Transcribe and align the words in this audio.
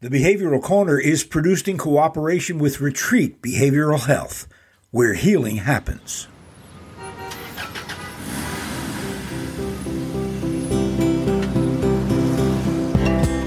The 0.00 0.10
Behavioral 0.10 0.62
Corner 0.62 0.96
is 0.96 1.24
produced 1.24 1.66
in 1.66 1.76
cooperation 1.76 2.60
with 2.60 2.80
Retreat 2.80 3.42
Behavioral 3.42 4.06
Health, 4.06 4.46
where 4.92 5.14
healing 5.14 5.56
happens. 5.56 6.28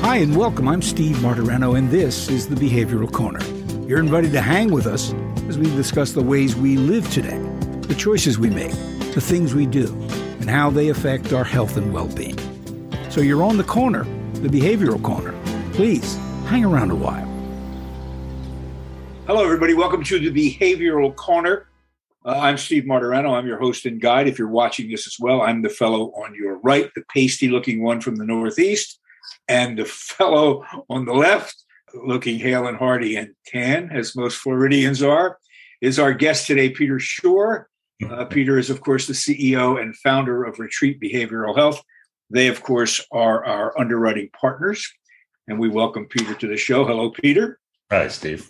Hi 0.02 0.18
and 0.18 0.36
welcome. 0.36 0.68
I'm 0.68 0.82
Steve 0.82 1.16
Martirano, 1.20 1.78
and 1.78 1.90
this 1.90 2.28
is 2.28 2.50
the 2.50 2.56
Behavioral 2.56 3.10
Corner. 3.10 3.40
You're 3.88 4.00
invited 4.00 4.34
to 4.34 4.42
hang 4.42 4.74
with 4.74 4.88
us 4.88 5.14
as 5.48 5.58
we 5.58 5.68
discuss 5.78 6.12
the 6.12 6.22
ways 6.22 6.54
we 6.54 6.76
live 6.76 7.10
today, 7.14 7.40
the 7.84 7.96
choices 7.98 8.38
we 8.38 8.50
make, 8.50 8.74
the 9.14 9.22
things 9.22 9.56
we 9.56 9.66
do, 9.66 9.88
and 10.42 10.50
how 10.50 10.70
they 10.70 10.90
affect 10.90 11.32
our 11.32 11.46
health 11.46 11.78
and 11.78 11.94
well 11.94 12.10
being. 12.10 12.38
So 13.10 13.22
you're 13.22 13.42
on 13.42 13.56
the 13.56 13.64
corner, 13.64 14.04
the 14.34 14.50
Behavioral 14.50 15.02
Corner. 15.02 15.34
Please 15.72 16.20
hang 16.52 16.66
around 16.66 16.92
a 16.92 16.96
while. 16.96 17.26
Hello, 19.26 19.42
everybody. 19.42 19.74
Welcome 19.74 20.04
to 20.04 20.20
the 20.20 20.30
Behavioral 20.30 21.16
Corner. 21.16 21.68
Uh, 22.26 22.38
I'm 22.42 22.58
Steve 22.58 22.84
Martirano. 22.84 23.32
I'm 23.38 23.48
your 23.48 23.58
host 23.58 23.86
and 23.86 24.02
guide. 24.02 24.28
If 24.28 24.38
you're 24.38 24.50
watching 24.50 24.92
this 24.92 25.08
as 25.08 25.16
well, 25.18 25.44
I'm 25.44 25.62
the 25.62 25.70
fellow 25.70 26.12
on 26.12 26.36
your 26.36 26.60
right, 26.60 26.92
the 26.94 27.06
pasty 27.08 27.48
looking 27.48 27.82
one 27.82 28.02
from 28.02 28.18
the 28.18 28.26
Northeast, 28.26 29.00
and 29.48 29.80
the 29.80 29.86
fellow 29.86 30.66
on 30.90 31.06
the 31.06 31.14
left, 31.14 31.56
looking 31.94 32.38
hale 32.38 32.68
and 32.68 32.76
hearty 32.76 33.16
and 33.16 33.34
tan, 33.48 33.90
as 33.90 34.14
most 34.14 34.36
Floridians 34.36 35.02
are, 35.02 35.38
is 35.80 36.00
our 36.00 36.14
guest 36.14 36.48
today, 36.48 36.70
Peter 36.70 37.00
Schorr. 37.00 37.70
Uh, 38.10 38.26
Peter 38.26 38.60
is, 38.60 38.70
of 38.70 38.82
course, 38.82 39.08
the 39.08 39.14
CEO 39.14 39.82
and 39.82 39.96
founder 39.96 40.44
of 40.44 40.60
Retreat 40.60 41.00
Behavioral 41.00 41.56
Health. 41.56 41.82
They, 42.30 42.50
of 42.50 42.62
course, 42.62 43.00
are 43.10 43.46
our 43.46 43.80
underwriting 43.80 44.30
partners 44.34 44.86
and 45.48 45.60
we 45.60 45.70
welcome 45.70 46.06
Peter 46.06 46.34
to 46.34 46.48
the 46.48 46.58
show. 46.58 46.86
Hello, 46.86 47.10
Peter. 47.10 47.60
Hi, 47.92 48.08
Steve. 48.08 48.50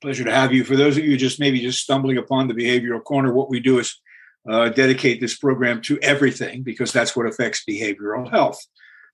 Pleasure 0.00 0.24
to 0.24 0.32
have 0.32 0.52
you. 0.52 0.64
For 0.64 0.76
those 0.76 0.96
of 0.96 1.04
you 1.04 1.16
just 1.16 1.40
maybe 1.40 1.60
just 1.60 1.82
stumbling 1.82 2.18
upon 2.18 2.48
the 2.48 2.54
Behavioral 2.54 3.02
Corner, 3.02 3.32
what 3.32 3.48
we 3.48 3.60
do 3.60 3.78
is 3.78 4.00
uh, 4.48 4.68
dedicate 4.70 5.20
this 5.20 5.36
program 5.36 5.80
to 5.82 5.98
everything 6.00 6.62
because 6.62 6.92
that's 6.92 7.14
what 7.14 7.26
affects 7.26 7.64
behavioral 7.68 8.30
health. 8.30 8.58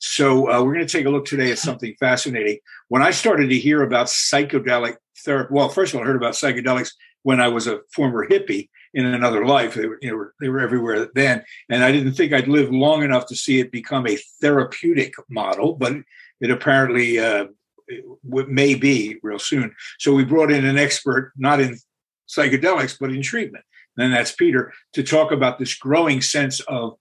So 0.00 0.50
uh, 0.50 0.62
we're 0.62 0.75
going 0.75 0.86
to 0.86 0.92
take 0.92 1.06
a 1.06 1.11
look 1.11 1.27
today 1.27 1.50
at 1.50 1.58
something 1.58 1.94
fascinating. 1.98 2.58
When 2.89 3.02
I 3.02 3.11
started 3.11 3.50
to 3.50 3.58
hear 3.58 3.83
about 3.83 4.06
psychedelic 4.06 4.97
therapy, 5.24 5.52
well, 5.52 5.69
first 5.69 5.92
of 5.92 5.98
all, 5.98 6.05
I 6.05 6.06
heard 6.06 6.17
about 6.17 6.34
psychedelics 6.34 6.92
when 7.22 7.41
I 7.41 7.48
was 7.48 7.67
a 7.67 7.80
former 7.92 8.27
hippie 8.27 8.69
in 8.95 9.06
another 9.06 9.45
life. 9.45 9.74
They 9.74 9.86
were, 9.86 9.98
you 10.00 10.11
know, 10.11 10.28
they 10.41 10.48
were 10.48 10.61
everywhere 10.61 11.08
then, 11.14 11.45
and 11.69 11.84
I 11.84 11.92
didn't 11.92 12.14
think 12.14 12.33
I'd 12.33 12.48
live 12.48 12.70
long 12.70 13.02
enough 13.02 13.27
to 13.27 13.36
see 13.36 13.61
it 13.61 13.72
become 13.72 14.06
a 14.06 14.19
therapeutic 14.41 15.14
model. 15.28 15.74
But 15.74 15.95
it 16.41 16.50
apparently 16.50 17.19
uh, 17.19 17.47
may 18.25 18.75
be 18.75 19.19
real 19.22 19.39
soon. 19.39 19.75
So 19.98 20.14
we 20.14 20.25
brought 20.25 20.50
in 20.50 20.64
an 20.64 20.78
expert, 20.78 21.33
not 21.36 21.61
in 21.61 21.78
psychedelics, 22.28 22.97
but 22.98 23.11
in 23.11 23.22
treatment. 23.22 23.64
And 23.97 24.12
that's 24.12 24.33
Peter 24.33 24.72
to 24.92 25.03
talk 25.03 25.33
about 25.33 25.58
this 25.58 25.75
growing 25.75 26.20
sense 26.20 26.61
of 26.61 26.95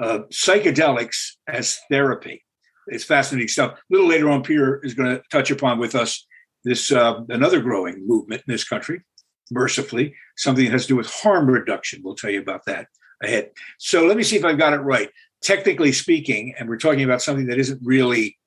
uh, 0.00 0.20
psychedelics 0.32 1.32
as 1.46 1.78
therapy. 1.90 2.42
It's 2.86 3.04
fascinating 3.04 3.48
stuff. 3.48 3.72
A 3.72 3.76
little 3.90 4.08
later 4.08 4.30
on, 4.30 4.42
Peter 4.42 4.80
is 4.82 4.94
going 4.94 5.14
to 5.14 5.22
touch 5.30 5.50
upon 5.50 5.78
with 5.78 5.94
us 5.94 6.26
this 6.64 6.90
uh, 6.90 7.20
another 7.28 7.60
growing 7.60 8.06
movement 8.06 8.42
in 8.46 8.52
this 8.52 8.64
country, 8.64 9.02
mercifully, 9.50 10.14
something 10.36 10.64
that 10.64 10.72
has 10.72 10.82
to 10.82 10.88
do 10.88 10.96
with 10.96 11.10
harm 11.10 11.48
reduction. 11.48 12.00
We'll 12.02 12.14
tell 12.14 12.30
you 12.30 12.40
about 12.40 12.64
that 12.66 12.88
ahead. 13.22 13.50
So 13.78 14.06
let 14.06 14.16
me 14.16 14.22
see 14.22 14.36
if 14.36 14.44
I've 14.44 14.58
got 14.58 14.72
it 14.72 14.78
right. 14.78 15.10
Technically 15.42 15.92
speaking, 15.92 16.54
and 16.58 16.68
we're 16.68 16.78
talking 16.78 17.04
about 17.04 17.22
something 17.22 17.46
that 17.46 17.58
isn't 17.58 17.80
really 17.82 18.38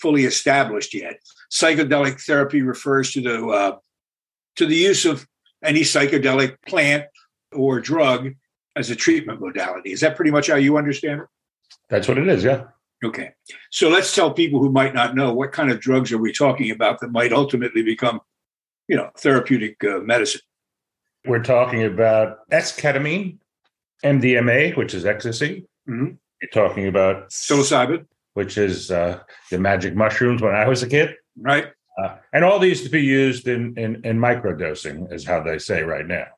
fully 0.00 0.24
established 0.24 0.94
yet. 0.94 1.20
Psychedelic 1.52 2.24
therapy 2.24 2.62
refers 2.62 3.12
to 3.12 3.20
the 3.20 3.46
uh, 3.46 3.76
to 4.56 4.66
the 4.66 4.76
use 4.76 5.04
of 5.04 5.26
any 5.62 5.80
psychedelic 5.80 6.56
plant 6.66 7.04
or 7.52 7.80
drug 7.80 8.30
as 8.76 8.90
a 8.90 8.96
treatment 8.96 9.40
modality. 9.40 9.92
Is 9.92 10.00
that 10.00 10.16
pretty 10.16 10.30
much 10.30 10.48
how 10.48 10.56
you 10.56 10.76
understand 10.76 11.22
it? 11.22 11.26
That's 11.88 12.08
what 12.08 12.18
it 12.18 12.28
is, 12.28 12.44
yeah. 12.44 12.64
Okay. 13.04 13.30
So 13.70 13.88
let's 13.88 14.14
tell 14.14 14.32
people 14.32 14.60
who 14.60 14.70
might 14.70 14.94
not 14.94 15.14
know 15.14 15.32
what 15.32 15.52
kind 15.52 15.70
of 15.70 15.80
drugs 15.80 16.12
are 16.12 16.18
we 16.18 16.32
talking 16.32 16.70
about 16.70 17.00
that 17.00 17.10
might 17.10 17.32
ultimately 17.32 17.82
become, 17.82 18.20
you 18.88 18.96
know, 18.96 19.10
therapeutic 19.16 19.82
uh, 19.84 19.98
medicine. 20.00 20.42
We're 21.26 21.42
talking 21.42 21.84
about 21.84 22.48
esketamine, 22.50 23.38
MDMA, 24.04 24.76
which 24.76 24.94
is 24.94 25.04
ecstasy. 25.04 25.66
Mm-hmm. 25.88 26.12
You're 26.42 26.50
talking 26.52 26.86
about 26.86 27.30
psilocybin, 27.30 28.06
which 28.40 28.56
is 28.56 28.90
uh, 28.90 29.20
the 29.50 29.58
magic 29.58 29.94
mushrooms 29.94 30.40
when 30.40 30.54
I 30.54 30.66
was 30.66 30.82
a 30.82 30.88
kid. 30.88 31.14
Right. 31.38 31.66
Uh, 31.98 32.16
and 32.32 32.42
all 32.42 32.58
these 32.58 32.82
to 32.84 32.88
be 32.88 33.02
used 33.02 33.46
in, 33.46 33.76
in, 33.76 34.00
in 34.02 34.18
microdosing 34.18 35.12
is 35.12 35.26
how 35.26 35.42
they 35.42 35.58
say 35.58 35.82
right 35.82 36.06
now. 36.06 36.28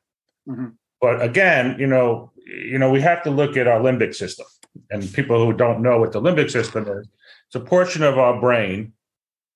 Mm-hmm. 0.49 0.69
But 0.99 1.21
again, 1.21 1.77
you 1.79 1.87
know, 1.87 2.33
you 2.45 2.77
know, 2.77 2.91
we 2.91 2.99
have 2.99 3.23
to 3.23 3.31
look 3.31 3.55
at 3.55 3.69
our 3.69 3.79
limbic 3.79 4.13
system. 4.15 4.45
And 4.91 5.13
people 5.13 5.45
who 5.45 5.53
don't 5.53 5.81
know 5.81 5.97
what 5.97 6.11
the 6.11 6.21
limbic 6.21 6.51
system 6.51 6.83
is, 6.89 7.07
it's 7.47 7.55
a 7.55 7.61
portion 7.61 8.03
of 8.03 8.17
our 8.17 8.37
brain 8.37 8.91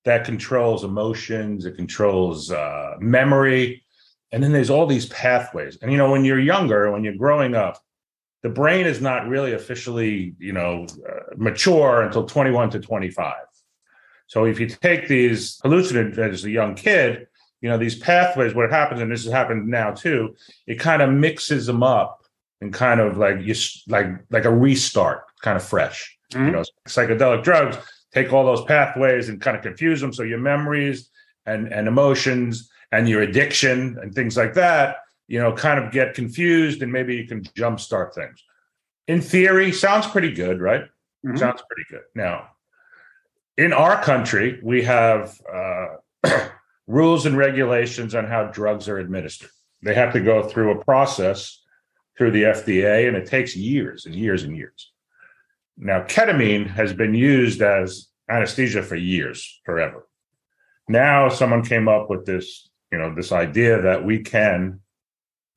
that 0.06 0.24
controls 0.24 0.84
emotions, 0.84 1.66
it 1.66 1.76
controls 1.76 2.50
uh, 2.50 2.94
memory, 2.98 3.84
and 4.32 4.42
then 4.42 4.52
there's 4.52 4.70
all 4.70 4.86
these 4.86 5.06
pathways. 5.06 5.76
And 5.82 5.92
you 5.92 5.98
know, 5.98 6.10
when 6.10 6.24
you're 6.24 6.40
younger, 6.40 6.90
when 6.90 7.04
you're 7.04 7.22
growing 7.26 7.54
up, 7.54 7.76
the 8.42 8.48
brain 8.48 8.86
is 8.86 9.00
not 9.00 9.28
really 9.28 9.52
officially, 9.52 10.34
you 10.38 10.52
know, 10.52 10.86
uh, 11.08 11.34
mature 11.36 12.02
until 12.02 12.24
21 12.24 12.70
to 12.70 12.80
25. 12.80 13.34
So 14.26 14.44
if 14.44 14.60
you 14.60 14.66
take 14.68 15.08
these 15.08 15.58
hallucinogens 15.64 16.18
as 16.18 16.44
a 16.44 16.50
young 16.50 16.74
kid, 16.74 17.26
you 17.60 17.68
know, 17.68 17.78
these 17.78 17.98
pathways, 17.98 18.54
what 18.54 18.70
happens, 18.70 19.00
and 19.00 19.10
this 19.10 19.24
has 19.24 19.32
happened 19.32 19.66
now 19.66 19.90
too, 19.90 20.36
it 20.66 20.78
kind 20.78 21.02
of 21.02 21.10
mixes 21.10 21.66
them 21.66 21.82
up 21.82 22.22
and 22.60 22.72
kind 22.72 23.00
of 23.00 23.16
like 23.16 23.40
you 23.40 23.54
like 23.88 24.06
like 24.30 24.44
a 24.44 24.54
restart, 24.54 25.24
kind 25.42 25.56
of 25.56 25.64
fresh. 25.64 26.16
Mm-hmm. 26.32 26.46
You 26.46 26.52
know, 26.52 26.64
psychedelic 26.86 27.42
drugs 27.42 27.76
take 28.12 28.32
all 28.32 28.44
those 28.44 28.64
pathways 28.64 29.28
and 29.28 29.40
kind 29.40 29.56
of 29.56 29.62
confuse 29.62 30.00
them. 30.00 30.12
So 30.12 30.22
your 30.22 30.38
memories 30.38 31.10
and 31.46 31.72
and 31.72 31.88
emotions 31.88 32.70
and 32.92 33.08
your 33.08 33.22
addiction 33.22 33.98
and 34.00 34.14
things 34.14 34.36
like 34.36 34.54
that 34.54 34.98
you 35.28 35.38
know, 35.38 35.52
kind 35.52 35.78
of 35.82 35.92
get 35.92 36.14
confused 36.14 36.82
and 36.82 36.90
maybe 36.90 37.14
you 37.14 37.26
can 37.26 37.42
jumpstart 37.42 38.14
things. 38.14 38.42
In 39.06 39.20
theory, 39.20 39.70
sounds 39.72 40.06
pretty 40.06 40.32
good, 40.32 40.60
right? 40.60 40.84
Mm-hmm. 41.24 41.36
Sounds 41.36 41.62
pretty 41.68 41.86
good. 41.90 42.02
Now, 42.14 42.48
in 43.56 43.72
our 43.72 44.02
country, 44.02 44.58
we 44.62 44.82
have 44.82 45.38
uh, 45.52 45.86
rules 46.86 47.26
and 47.26 47.36
regulations 47.36 48.14
on 48.14 48.26
how 48.26 48.44
drugs 48.44 48.88
are 48.88 48.98
administered. 48.98 49.50
They 49.82 49.94
have 49.94 50.12
to 50.14 50.20
go 50.20 50.42
through 50.48 50.72
a 50.72 50.84
process 50.84 51.62
through 52.16 52.32
the 52.32 52.44
FDA, 52.44 53.06
and 53.06 53.16
it 53.16 53.26
takes 53.26 53.54
years 53.54 54.06
and 54.06 54.14
years 54.14 54.42
and 54.42 54.56
years. 54.56 54.92
Now, 55.76 56.02
ketamine 56.02 56.68
has 56.68 56.92
been 56.92 57.14
used 57.14 57.62
as 57.62 58.08
anesthesia 58.28 58.82
for 58.82 58.96
years, 58.96 59.60
forever. 59.64 60.08
Now, 60.88 61.28
someone 61.28 61.64
came 61.64 61.86
up 61.86 62.10
with 62.10 62.26
this, 62.26 62.68
you 62.90 62.98
know, 62.98 63.14
this 63.14 63.30
idea 63.30 63.82
that 63.82 64.04
we 64.04 64.20
can 64.20 64.80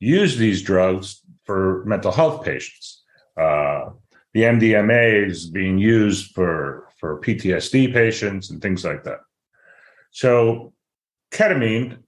use 0.01 0.35
these 0.35 0.61
drugs 0.61 1.21
for 1.45 1.85
mental 1.85 2.11
health 2.11 2.43
patients. 2.43 3.03
Uh, 3.39 3.91
the 4.33 4.41
MDMA 4.41 5.27
is 5.27 5.49
being 5.49 5.77
used 5.77 6.33
for, 6.33 6.89
for 6.99 7.21
PTSD 7.21 7.93
patients 7.93 8.49
and 8.49 8.61
things 8.61 8.83
like 8.83 9.03
that. 9.03 9.19
So, 10.11 10.73
ketamine, 11.31 11.99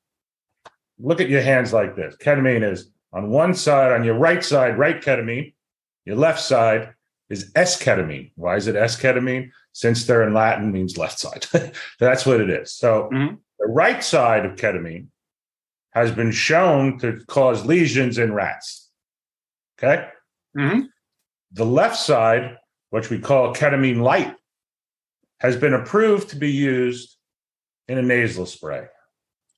look 1.00 1.22
at 1.22 1.30
your 1.30 1.42
hands 1.42 1.72
like 1.72 1.96
this. 1.96 2.16
Ketamine 2.18 2.70
is 2.70 2.90
on 3.14 3.30
one 3.30 3.53
side, 3.53 3.92
on 3.92 4.03
your 4.03 4.16
right 4.16 4.44
side, 4.44 4.78
right 4.78 5.02
ketamine. 5.02 5.53
Your 6.06 6.16
left 6.16 6.42
side 6.42 6.94
is 7.30 7.52
S-ketamine. 7.56 8.32
Why 8.36 8.56
is 8.56 8.68
it 8.68 8.76
S-ketamine? 8.76 9.52
Since 9.72 10.06
they're 10.06 10.28
in 10.28 10.34
Latin, 10.34 10.72
means 10.72 10.98
left 10.98 11.20
side. 11.20 11.46
That's 12.00 12.26
what 12.26 12.42
it 12.42 12.50
is. 12.50 12.74
So, 12.74 13.09
mm-hmm. 13.14 13.36
the 13.59 13.68
right 13.68 14.03
side 14.03 14.46
of 14.46 14.56
ketamine 14.56 15.08
has 15.93 16.11
been 16.11 16.31
shown 16.31 16.97
to 16.99 17.19
cause 17.28 17.66
lesions 17.66 18.17
in 18.17 18.34
rats. 18.34 18.90
Okay. 19.78 20.07
Mm-hmm. 20.57 20.81
The 21.51 21.66
left 21.66 21.97
side, 21.97 22.57
which 22.90 23.09
we 23.09 23.19
call 23.19 23.53
ketamine 23.53 24.01
light, 24.01 24.35
has 25.40 25.55
been 25.55 25.73
approved 25.73 26.29
to 26.29 26.35
be 26.35 26.51
used 26.51 27.17
in 27.87 27.97
a 27.97 28.01
nasal 28.01 28.45
spray 28.45 28.85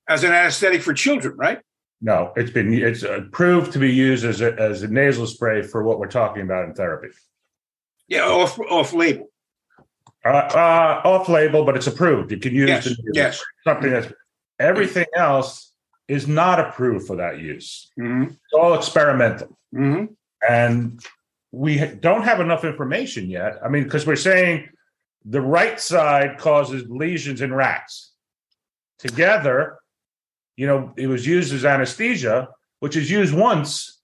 as 0.07 0.23
an 0.23 0.31
anesthetic 0.31 0.81
for 0.81 0.93
children, 0.93 1.35
right? 1.37 1.59
No, 2.01 2.33
it's 2.35 2.51
been 2.51 2.73
it's 2.73 3.03
approved 3.03 3.71
to 3.73 3.79
be 3.79 3.91
used 3.91 4.25
as 4.25 4.41
a, 4.41 4.53
as 4.59 4.83
a 4.83 4.87
nasal 4.87 5.27
spray 5.27 5.61
for 5.61 5.83
what 5.83 5.99
we're 5.99 6.07
talking 6.07 6.43
about 6.43 6.65
in 6.65 6.73
therapy. 6.73 7.09
Yeah, 8.07 8.25
off 8.25 8.59
off 8.59 8.93
label. 8.93 9.27
Uh, 10.23 10.29
uh, 10.29 11.01
off 11.05 11.29
label, 11.29 11.65
but 11.65 11.75
it's 11.75 11.87
approved. 11.87 12.31
You 12.31 12.39
can 12.39 12.53
use 12.53 12.69
yes, 12.69 12.95
yes. 13.13 13.43
something 13.63 13.91
that's 13.91 14.11
everything 14.59 15.05
else 15.15 15.73
is 16.07 16.27
not 16.27 16.59
approved 16.59 17.07
for 17.07 17.15
that 17.15 17.39
use. 17.39 17.91
Mm-hmm. 17.99 18.23
It's 18.23 18.53
all 18.53 18.73
experimental. 18.75 19.57
Mm-hmm. 19.73 20.13
And 20.47 21.03
we 21.51 21.77
don't 21.77 22.23
have 22.23 22.39
enough 22.39 22.63
information 22.63 23.29
yet. 23.29 23.59
I 23.63 23.69
mean, 23.69 23.83
because 23.83 24.05
we're 24.05 24.15
saying 24.15 24.69
the 25.23 25.41
right 25.41 25.79
side 25.79 26.37
causes 26.37 26.87
lesions 26.89 27.41
in 27.41 27.53
rats. 27.53 28.11
together, 28.99 29.79
you 30.55 30.67
know, 30.67 30.93
it 30.97 31.07
was 31.07 31.25
used 31.25 31.53
as 31.53 31.65
anesthesia, 31.65 32.49
which 32.79 32.95
is 32.95 33.09
used 33.09 33.33
once, 33.33 33.99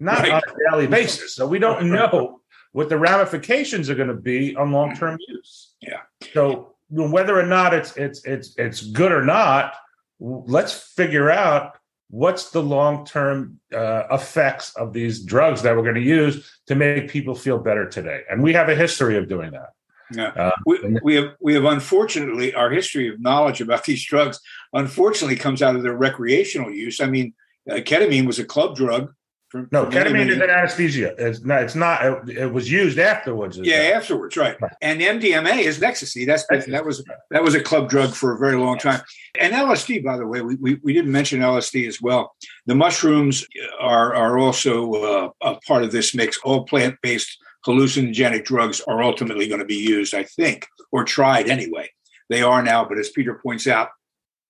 not 0.00 0.20
right. 0.20 0.32
on 0.32 0.42
a 0.42 0.70
daily 0.70 0.86
basis. 0.86 1.34
So 1.34 1.46
we 1.46 1.58
don't 1.58 1.90
know 1.90 2.40
what 2.72 2.88
the 2.88 2.98
ramifications 2.98 3.90
are 3.90 3.94
going 3.94 4.08
to 4.08 4.14
be 4.14 4.54
on 4.56 4.72
long-term 4.72 5.18
use. 5.26 5.74
Yeah. 5.80 6.00
So 6.32 6.74
whether 6.90 7.38
or 7.38 7.46
not 7.46 7.74
it's 7.74 7.96
it's 7.96 8.24
it's 8.24 8.56
it's 8.56 8.80
good 8.82 9.12
or 9.12 9.24
not, 9.24 9.74
let's 10.20 10.72
figure 10.72 11.30
out 11.30 11.78
what's 12.10 12.50
the 12.50 12.62
long-term 12.62 13.60
uh, 13.74 14.04
effects 14.10 14.74
of 14.76 14.92
these 14.92 15.22
drugs 15.22 15.62
that 15.62 15.76
we're 15.76 15.82
going 15.82 15.94
to 15.94 16.00
use 16.00 16.58
to 16.66 16.74
make 16.74 17.10
people 17.10 17.34
feel 17.34 17.58
better 17.58 17.88
today. 17.88 18.22
And 18.30 18.42
we 18.42 18.52
have 18.54 18.68
a 18.68 18.74
history 18.74 19.16
of 19.16 19.28
doing 19.28 19.50
that. 19.52 19.70
Yeah. 20.10 20.28
Uh, 20.28 20.50
we, 20.64 20.98
we 21.02 21.14
have 21.16 21.34
we 21.38 21.52
have 21.52 21.64
unfortunately 21.64 22.54
our 22.54 22.70
history 22.70 23.08
of 23.08 23.20
knowledge 23.20 23.60
about 23.60 23.84
these 23.84 24.02
drugs 24.02 24.40
unfortunately 24.72 25.36
comes 25.36 25.60
out 25.60 25.76
of 25.76 25.82
their 25.82 25.96
recreational 25.96 26.70
use. 26.70 27.00
I 27.00 27.06
mean, 27.06 27.34
uh, 27.70 27.74
ketamine 27.74 28.26
was 28.26 28.38
a 28.38 28.44
club 28.44 28.74
drug 28.74 29.12
for, 29.50 29.66
no, 29.72 29.86
for 29.86 29.90
ketamine 29.92 30.28
is 30.28 30.36
an 30.36 30.50
anesthesia. 30.50 31.14
It's 31.18 31.42
not. 31.42 31.62
It's 31.62 31.74
not. 31.74 32.04
It, 32.04 32.38
it 32.38 32.52
was 32.52 32.70
used 32.70 32.98
afterwards. 32.98 33.56
Yeah, 33.56 33.82
that? 33.82 33.94
afterwards, 33.94 34.36
right. 34.36 34.60
right. 34.60 34.72
And 34.82 35.00
MDMA 35.00 35.60
is 35.60 35.82
ecstasy. 35.82 36.26
That's 36.26 36.44
ecstasy. 36.50 36.72
that 36.72 36.84
was 36.84 37.02
that 37.30 37.42
was 37.42 37.54
a 37.54 37.60
club 37.60 37.88
drug 37.88 38.10
for 38.10 38.34
a 38.34 38.38
very 38.38 38.56
long 38.56 38.78
time. 38.78 39.00
And 39.40 39.54
LSD, 39.54 40.04
by 40.04 40.18
the 40.18 40.26
way, 40.26 40.42
we, 40.42 40.56
we, 40.56 40.74
we 40.82 40.92
didn't 40.92 41.12
mention 41.12 41.40
LSD 41.40 41.88
as 41.88 42.00
well. 42.00 42.34
The 42.66 42.74
mushrooms 42.74 43.46
are 43.80 44.14
are 44.14 44.38
also 44.38 44.92
uh, 44.92 45.30
a 45.40 45.54
part 45.66 45.82
of 45.82 45.92
this 45.92 46.14
mix. 46.14 46.38
All 46.44 46.64
plant 46.64 46.96
based 47.02 47.38
hallucinogenic 47.66 48.44
drugs 48.44 48.82
are 48.82 49.02
ultimately 49.02 49.48
going 49.48 49.60
to 49.60 49.66
be 49.66 49.76
used, 49.76 50.14
I 50.14 50.24
think, 50.24 50.66
or 50.92 51.04
tried 51.04 51.48
anyway. 51.48 51.90
They 52.28 52.42
are 52.42 52.62
now, 52.62 52.84
but 52.84 52.98
as 52.98 53.08
Peter 53.08 53.40
points 53.42 53.66
out, 53.66 53.88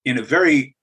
in 0.05 0.19
a 0.19 0.23
very 0.23 0.75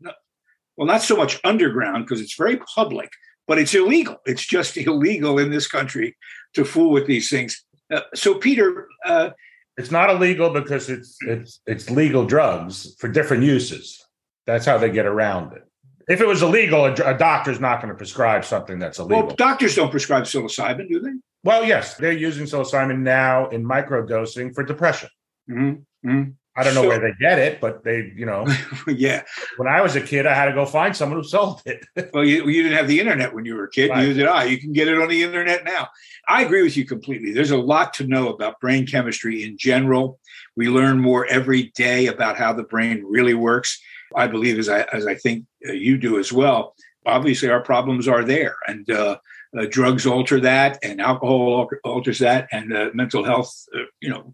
well, 0.78 0.88
not 0.88 1.02
so 1.02 1.18
much 1.18 1.40
underground 1.44 2.06
because 2.06 2.22
it's 2.22 2.36
very 2.36 2.58
public 2.58 3.10
but 3.47 3.59
it's 3.59 3.74
illegal. 3.74 4.18
It's 4.25 4.45
just 4.45 4.77
illegal 4.77 5.39
in 5.39 5.51
this 5.51 5.68
country 5.68 6.15
to 6.53 6.65
fool 6.65 6.92
with 6.92 7.07
these 7.07 7.30
things. 7.30 7.63
Uh, 7.92 8.01
so, 8.13 8.36
Peter, 8.36 8.88
uh, 9.06 9.30
it's 9.77 9.92
not 9.92 10.09
illegal 10.09 10.50
because 10.50 10.89
it's 10.89 11.18
it's 11.21 11.59
it's 11.65 11.89
legal 11.89 12.25
drugs 12.25 12.95
for 12.97 13.07
different 13.07 13.44
uses. 13.44 14.03
That's 14.45 14.65
how 14.65 14.77
they 14.77 14.89
get 14.89 15.06
around 15.06 15.53
it. 15.53 15.63
If 16.07 16.21
it 16.21 16.27
was 16.27 16.44
illegal, 16.44 16.86
a, 16.86 16.94
a 16.94 17.18
doctor's 17.18 17.59
not 17.59 17.81
going 17.81 17.89
to 17.89 17.97
prescribe 17.97 18.45
something 18.45 18.77
that's 18.77 19.00
illegal. 19.00 19.27
Well, 19.27 19.36
doctors 19.36 19.75
don't 19.75 19.89
prescribe 19.89 20.24
psilocybin, 20.24 20.88
do 20.88 21.00
they? 21.00 21.13
Well, 21.44 21.63
yes, 21.63 21.95
they're 21.95 22.12
using 22.12 22.45
psilocybin 22.45 23.00
now 23.00 23.50
in 23.50 23.63
microdosing 23.63 24.53
for 24.53 24.63
depression. 24.63 25.09
Mm-hmm. 25.50 26.09
Mm-hmm. 26.09 26.31
I 26.57 26.63
don't 26.63 26.74
know 26.74 26.84
so, 26.84 26.88
where 26.88 27.00
they 27.00 27.12
get 27.19 27.38
it, 27.38 27.60
but 27.60 27.84
they, 27.84 28.13
you 28.16 28.25
know, 28.25 28.48
yeah. 28.88 29.24
When 29.57 29.68
I 29.68 29.81
was 29.81 29.96
a 29.98 30.02
kid, 30.02 30.25
I 30.25 30.34
had 30.34 30.46
to 30.46 30.54
go 30.54 30.66
find 30.66 30.96
someone 30.96 31.19
who 31.19 31.28
sold 31.28 31.62
it. 31.66 31.86
well, 32.13 32.24
you, 32.24 32.48
you 32.48 32.63
didn't 32.63 32.78
have 32.78 32.88
the 32.88 33.00
internet 33.00 33.34
when 33.34 33.44
you 33.44 33.56
were 33.56 33.66
a 33.66 33.69
kid. 33.69 33.90
Right. 33.90 34.00
Neither 34.00 34.13
did 34.13 34.28
I. 34.28 34.46
You 34.46 34.57
can 34.57 34.72
get 34.72 34.88
it 34.88 34.98
on 34.98 35.10
the 35.10 35.22
internet 35.22 35.66
now. 35.66 35.90
I 36.30 36.44
agree 36.44 36.63
with 36.63 36.78
you 36.78 36.86
completely. 36.86 37.34
There's 37.34 37.52
a 37.52 37.57
lot 37.57 37.94
to 37.96 38.07
know 38.07 38.30
about 38.30 38.62
brain 38.62 38.88
chemistry 38.88 39.44
in 39.44 39.57
general. 39.57 40.19
We 40.56 40.69
learn 40.69 41.00
more 41.00 41.25
every 41.25 41.74
day 41.75 42.07
about 42.07 42.38
how 42.38 42.54
the 42.54 42.63
brain 42.63 43.04
really 43.06 43.34
works. 43.34 43.81
I 44.16 44.28
believe, 44.28 44.57
as 44.57 44.69
I 44.69 44.81
as 44.94 45.06
I 45.07 45.16
think 45.16 45.46
uh, 45.68 45.74
you 45.74 45.98
do 45.98 46.19
as 46.19 46.31
well. 46.31 46.75
Obviously, 47.06 47.50
our 47.50 47.62
problems 47.62 48.07
are 48.07 48.24
there, 48.24 48.56
and 48.68 48.90
uh, 48.90 49.18
uh, 49.57 49.66
drugs 49.69 50.06
alter 50.06 50.40
that, 50.40 50.80
and 50.84 51.02
alcohol 51.02 51.69
alters 51.84 52.19
that, 52.19 52.48
and 52.52 52.74
uh, 52.74 52.90
mental 52.94 53.24
health, 53.24 53.54
uh, 53.75 53.84
you 54.00 54.10
know, 54.10 54.34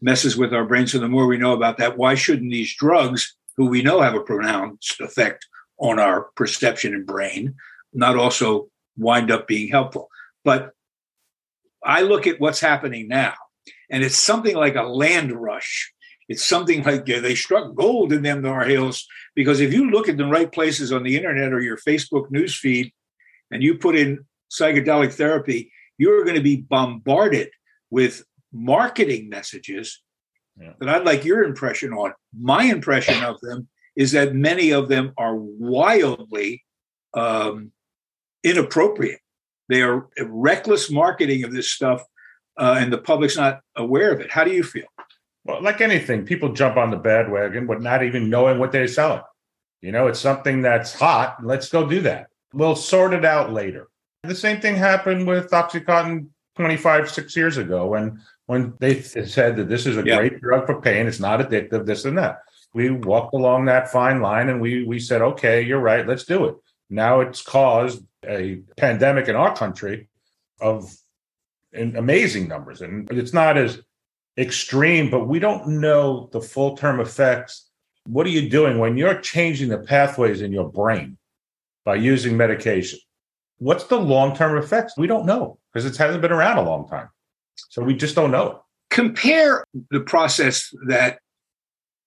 messes 0.00 0.36
with 0.36 0.52
our 0.52 0.64
brain. 0.64 0.86
So 0.86 0.98
the 0.98 1.08
more 1.08 1.26
we 1.26 1.38
know 1.38 1.52
about 1.52 1.78
that, 1.78 1.96
why 1.96 2.14
shouldn't 2.14 2.50
these 2.50 2.74
drugs, 2.74 3.34
who 3.56 3.66
we 3.66 3.82
know 3.82 4.00
have 4.00 4.14
a 4.14 4.20
pronounced 4.20 5.00
effect 5.00 5.46
on 5.78 5.98
our 5.98 6.28
perception 6.36 6.94
and 6.94 7.06
brain, 7.06 7.54
not 7.92 8.16
also 8.16 8.68
wind 8.96 9.30
up 9.30 9.46
being 9.46 9.68
helpful? 9.68 10.08
But 10.44 10.72
I 11.84 12.02
look 12.02 12.26
at 12.26 12.40
what's 12.40 12.60
happening 12.60 13.08
now, 13.08 13.34
and 13.90 14.02
it's 14.02 14.16
something 14.16 14.56
like 14.56 14.76
a 14.76 14.82
land 14.82 15.32
rush. 15.32 15.92
It's 16.28 16.44
something 16.44 16.82
like 16.82 17.06
they 17.06 17.34
struck 17.34 17.74
gold 17.74 18.12
in 18.12 18.22
them 18.22 18.42
Nar 18.42 18.64
Hills 18.64 19.06
because 19.34 19.60
if 19.60 19.72
you 19.72 19.90
look 19.90 20.08
at 20.08 20.18
the 20.18 20.26
right 20.26 20.50
places 20.50 20.92
on 20.92 21.02
the 21.02 21.16
internet 21.16 21.52
or 21.54 21.60
your 21.60 21.78
Facebook 21.78 22.30
news 22.30 22.54
feed, 22.54 22.92
and 23.50 23.62
you 23.62 23.78
put 23.78 23.96
in 23.96 24.26
psychedelic 24.50 25.12
therapy, 25.12 25.72
you're 25.96 26.24
going 26.24 26.36
to 26.36 26.42
be 26.42 26.56
bombarded 26.56 27.50
with 27.90 28.24
marketing 28.52 29.28
messages 29.28 30.02
yeah. 30.60 30.72
that 30.80 30.88
I'd 30.88 31.04
like 31.04 31.24
your 31.24 31.44
impression 31.44 31.92
on. 31.92 32.12
My 32.38 32.64
impression 32.64 33.22
of 33.24 33.40
them 33.40 33.68
is 33.96 34.12
that 34.12 34.34
many 34.34 34.70
of 34.70 34.88
them 34.88 35.12
are 35.16 35.36
wildly 35.36 36.64
um, 37.14 37.72
inappropriate. 38.44 39.20
They 39.68 39.82
are 39.82 40.08
reckless 40.20 40.90
marketing 40.90 41.44
of 41.44 41.52
this 41.52 41.70
stuff, 41.70 42.02
uh, 42.56 42.76
and 42.78 42.92
the 42.92 42.98
public's 42.98 43.36
not 43.36 43.60
aware 43.76 44.12
of 44.12 44.20
it. 44.20 44.30
How 44.30 44.44
do 44.44 44.52
you 44.52 44.62
feel? 44.62 44.86
Well, 45.44 45.62
like 45.62 45.80
anything, 45.80 46.24
people 46.24 46.52
jump 46.52 46.76
on 46.76 46.90
the 46.90 46.96
bandwagon 46.96 47.66
with 47.66 47.80
not 47.80 48.02
even 48.02 48.30
knowing 48.30 48.58
what 48.58 48.72
they're 48.72 48.88
selling. 48.88 49.22
You 49.80 49.92
know, 49.92 50.06
it's 50.08 50.20
something 50.20 50.62
that's 50.62 50.92
hot. 50.92 51.36
Let's 51.42 51.68
go 51.68 51.88
do 51.88 52.00
that. 52.02 52.28
We'll 52.52 52.76
sort 52.76 53.14
it 53.14 53.24
out 53.24 53.52
later. 53.52 53.88
The 54.24 54.34
same 54.34 54.60
thing 54.60 54.74
happened 54.76 55.26
with 55.26 55.50
Oxycontin 55.50 56.28
25, 56.56 57.10
six 57.10 57.36
years 57.36 57.56
ago 57.56 57.86
when 57.86 58.20
when 58.48 58.72
they 58.80 59.02
said 59.02 59.56
that 59.56 59.68
this 59.68 59.84
is 59.84 59.98
a 59.98 60.04
yeah. 60.04 60.16
great 60.16 60.40
drug 60.40 60.64
for 60.64 60.80
pain, 60.80 61.06
it's 61.06 61.20
not 61.20 61.38
addictive, 61.38 61.84
this 61.84 62.06
and 62.06 62.16
that. 62.16 62.38
We 62.72 62.90
walked 62.90 63.34
along 63.34 63.66
that 63.66 63.92
fine 63.92 64.22
line 64.22 64.48
and 64.48 64.58
we 64.58 64.84
we 64.84 64.98
said, 64.98 65.20
okay, 65.20 65.60
you're 65.60 65.80
right, 65.80 66.08
let's 66.08 66.24
do 66.24 66.46
it. 66.46 66.56
Now 66.88 67.20
it's 67.20 67.42
caused 67.42 68.02
a 68.26 68.62
pandemic 68.78 69.28
in 69.28 69.36
our 69.36 69.54
country 69.54 70.08
of 70.62 70.90
amazing 71.74 72.48
numbers, 72.48 72.80
and 72.80 73.10
it's 73.10 73.34
not 73.34 73.58
as 73.58 73.82
extreme, 74.38 75.10
but 75.10 75.28
we 75.28 75.38
don't 75.38 75.68
know 75.68 76.30
the 76.32 76.40
full 76.40 76.74
term 76.74 77.00
effects. 77.00 77.68
What 78.06 78.26
are 78.26 78.30
you 78.30 78.48
doing 78.48 78.78
when 78.78 78.96
you're 78.96 79.20
changing 79.20 79.68
the 79.68 79.78
pathways 79.78 80.40
in 80.40 80.52
your 80.52 80.70
brain 80.70 81.18
by 81.84 81.96
using 81.96 82.34
medication? 82.34 82.98
What's 83.58 83.84
the 83.84 84.00
long 84.00 84.34
term 84.34 84.56
effects? 84.56 84.96
We 84.96 85.06
don't 85.06 85.26
know 85.26 85.58
because 85.70 85.84
it 85.84 85.98
hasn't 85.98 86.22
been 86.22 86.32
around 86.32 86.56
a 86.56 86.62
long 86.62 86.88
time. 86.88 87.10
So 87.68 87.82
we 87.82 87.94
just 87.94 88.14
don't 88.14 88.30
know. 88.30 88.62
Compare 88.90 89.64
the 89.90 90.00
process 90.00 90.72
that 90.86 91.18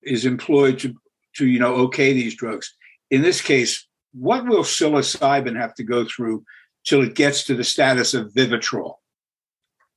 is 0.01 0.25
employed 0.25 0.79
to, 0.79 0.95
to 1.35 1.45
you 1.45 1.59
know, 1.59 1.75
okay 1.75 2.13
these 2.13 2.35
drugs. 2.35 2.73
In 3.09 3.21
this 3.21 3.41
case, 3.41 3.87
what 4.13 4.45
will 4.45 4.63
psilocybin 4.63 5.55
have 5.55 5.73
to 5.75 5.83
go 5.83 6.05
through 6.05 6.43
till 6.85 7.01
it 7.01 7.15
gets 7.15 7.43
to 7.45 7.55
the 7.55 7.63
status 7.63 8.13
of 8.13 8.33
Vivitrol 8.33 8.95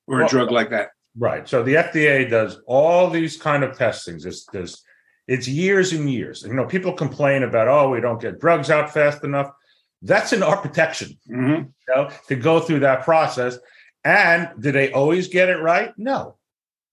or 0.06 0.18
well, 0.18 0.26
a 0.26 0.28
drug 0.28 0.50
like 0.50 0.70
that? 0.70 0.90
Right. 1.16 1.48
So 1.48 1.62
the 1.62 1.74
FDA 1.74 2.28
does 2.28 2.60
all 2.66 3.08
these 3.08 3.36
kind 3.36 3.64
of 3.64 3.76
testings. 3.76 4.26
It's, 4.26 4.44
there's, 4.52 4.82
it's 5.26 5.48
years 5.48 5.92
and 5.92 6.10
years. 6.10 6.42
You 6.42 6.54
know, 6.54 6.66
people 6.66 6.92
complain 6.92 7.44
about, 7.44 7.68
oh, 7.68 7.90
we 7.90 8.00
don't 8.00 8.20
get 8.20 8.40
drugs 8.40 8.70
out 8.70 8.92
fast 8.92 9.24
enough. 9.24 9.50
That's 10.02 10.32
in 10.32 10.42
our 10.42 10.58
protection 10.58 11.16
mm-hmm. 11.30 11.62
you 11.62 11.94
know, 11.94 12.10
to 12.28 12.36
go 12.36 12.60
through 12.60 12.80
that 12.80 13.04
process. 13.04 13.58
And 14.04 14.50
did 14.60 14.74
they 14.74 14.92
always 14.92 15.28
get 15.28 15.48
it 15.48 15.62
right? 15.62 15.92
No. 15.96 16.36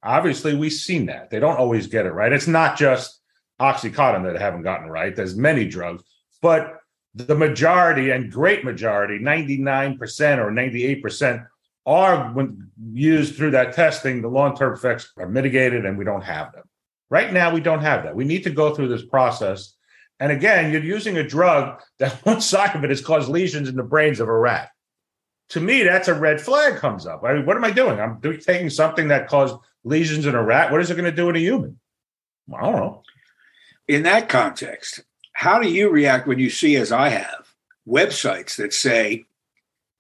Obviously, 0.02 0.56
we've 0.56 0.72
seen 0.72 1.08
that. 1.08 1.30
They 1.30 1.40
don't 1.40 1.58
always 1.58 1.88
get 1.88 2.06
it 2.06 2.14
right. 2.14 2.32
It's 2.32 2.48
not 2.48 2.78
just 2.78 3.20
Oxycontin 3.60 4.24
that 4.24 4.42
haven't 4.42 4.64
gotten 4.64 4.90
right. 4.90 5.16
There's 5.16 5.36
many 5.36 5.68
drugs, 5.68 6.04
but 6.42 6.78
the 7.14 7.36
majority 7.36 8.10
and 8.10 8.32
great 8.32 8.64
majority, 8.64 9.20
99% 9.20 10.00
or 10.38 10.52
98%, 10.52 11.46
are 11.86 12.32
when 12.32 12.72
used 12.94 13.36
through 13.36 13.52
that 13.52 13.74
testing, 13.74 14.22
the 14.22 14.28
long-term 14.28 14.74
effects 14.74 15.12
are 15.18 15.28
mitigated 15.28 15.86
and 15.86 15.98
we 15.98 16.06
don't 16.06 16.24
have 16.24 16.54
them. 16.54 16.64
Right 17.10 17.34
now, 17.34 17.54
we 17.54 17.60
don't 17.60 17.82
have 17.82 18.04
that. 18.04 18.16
We 18.16 18.24
need 18.24 18.44
to 18.44 18.50
go 18.50 18.74
through 18.74 18.88
this 18.88 19.06
process. 19.06 19.76
And 20.20 20.32
again, 20.32 20.72
you're 20.72 20.84
using 20.84 21.18
a 21.18 21.28
drug 21.28 21.82
that 22.00 22.14
one 22.26 22.40
side 22.40 22.76
of 22.76 22.84
it 22.84 22.90
has 22.90 23.02
caused 23.02 23.30
lesions 23.30 23.68
in 23.68 23.76
the 23.76 23.84
brains 23.84 24.20
of 24.20 24.30
a 24.30 24.38
rat 24.38 24.70
to 25.52 25.60
me, 25.60 25.84
that's 25.84 26.08
a 26.08 26.14
red 26.14 26.40
flag 26.40 26.78
comes 26.78 27.06
up. 27.06 27.26
I 27.26 27.34
mean, 27.34 27.46
what 27.46 27.58
am 27.58 27.66
I 27.66 27.72
doing? 27.72 28.00
I'm 28.00 28.22
taking 28.22 28.70
something 28.70 29.10
that 29.10 29.28
caused 29.28 29.58
lesions 29.84 30.26
in 30.26 30.34
a 30.34 30.42
rat. 30.42 30.72
What 30.72 30.80
is 30.80 30.90
it 30.90 30.96
going 30.96 31.04
to 31.04 31.12
do 31.12 31.28
in 31.28 31.36
a 31.36 31.40
human? 31.40 31.78
I 32.56 32.62
don't 32.62 32.76
know. 32.78 33.04
In 33.90 34.04
that 34.04 34.30
context, 34.30 35.02
how 35.34 35.60
do 35.60 35.70
you 35.70 35.90
react 35.90 36.26
when 36.26 36.40
you 36.40 36.50
see, 36.50 36.78
as 36.78 36.94
I 36.94 37.10
have, 37.10 37.54
websites 37.86 38.56
that 38.56 38.74
say 38.74 39.26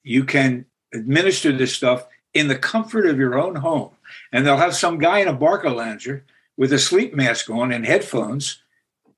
you 0.03 0.24
can 0.24 0.67
administer 0.93 1.51
this 1.51 1.75
stuff 1.75 2.08
in 2.34 2.48
the 2.48 2.58
comfort 2.58 3.05
of 3.05 3.20
your 3.20 3.38
own 3.38 3.55
home? 3.55 3.91
And 4.31 4.48
they'll 4.48 4.55
have 4.55 4.75
some 4.75 5.00
guy 5.00 5.20
in 5.20 5.27
a 5.27 5.36
Barcalounger 5.36 6.22
with 6.55 6.72
a 6.72 6.79
sleep 6.79 7.13
mask 7.13 7.50
on 7.50 7.74
and 7.74 7.86
headphones. 7.86 8.63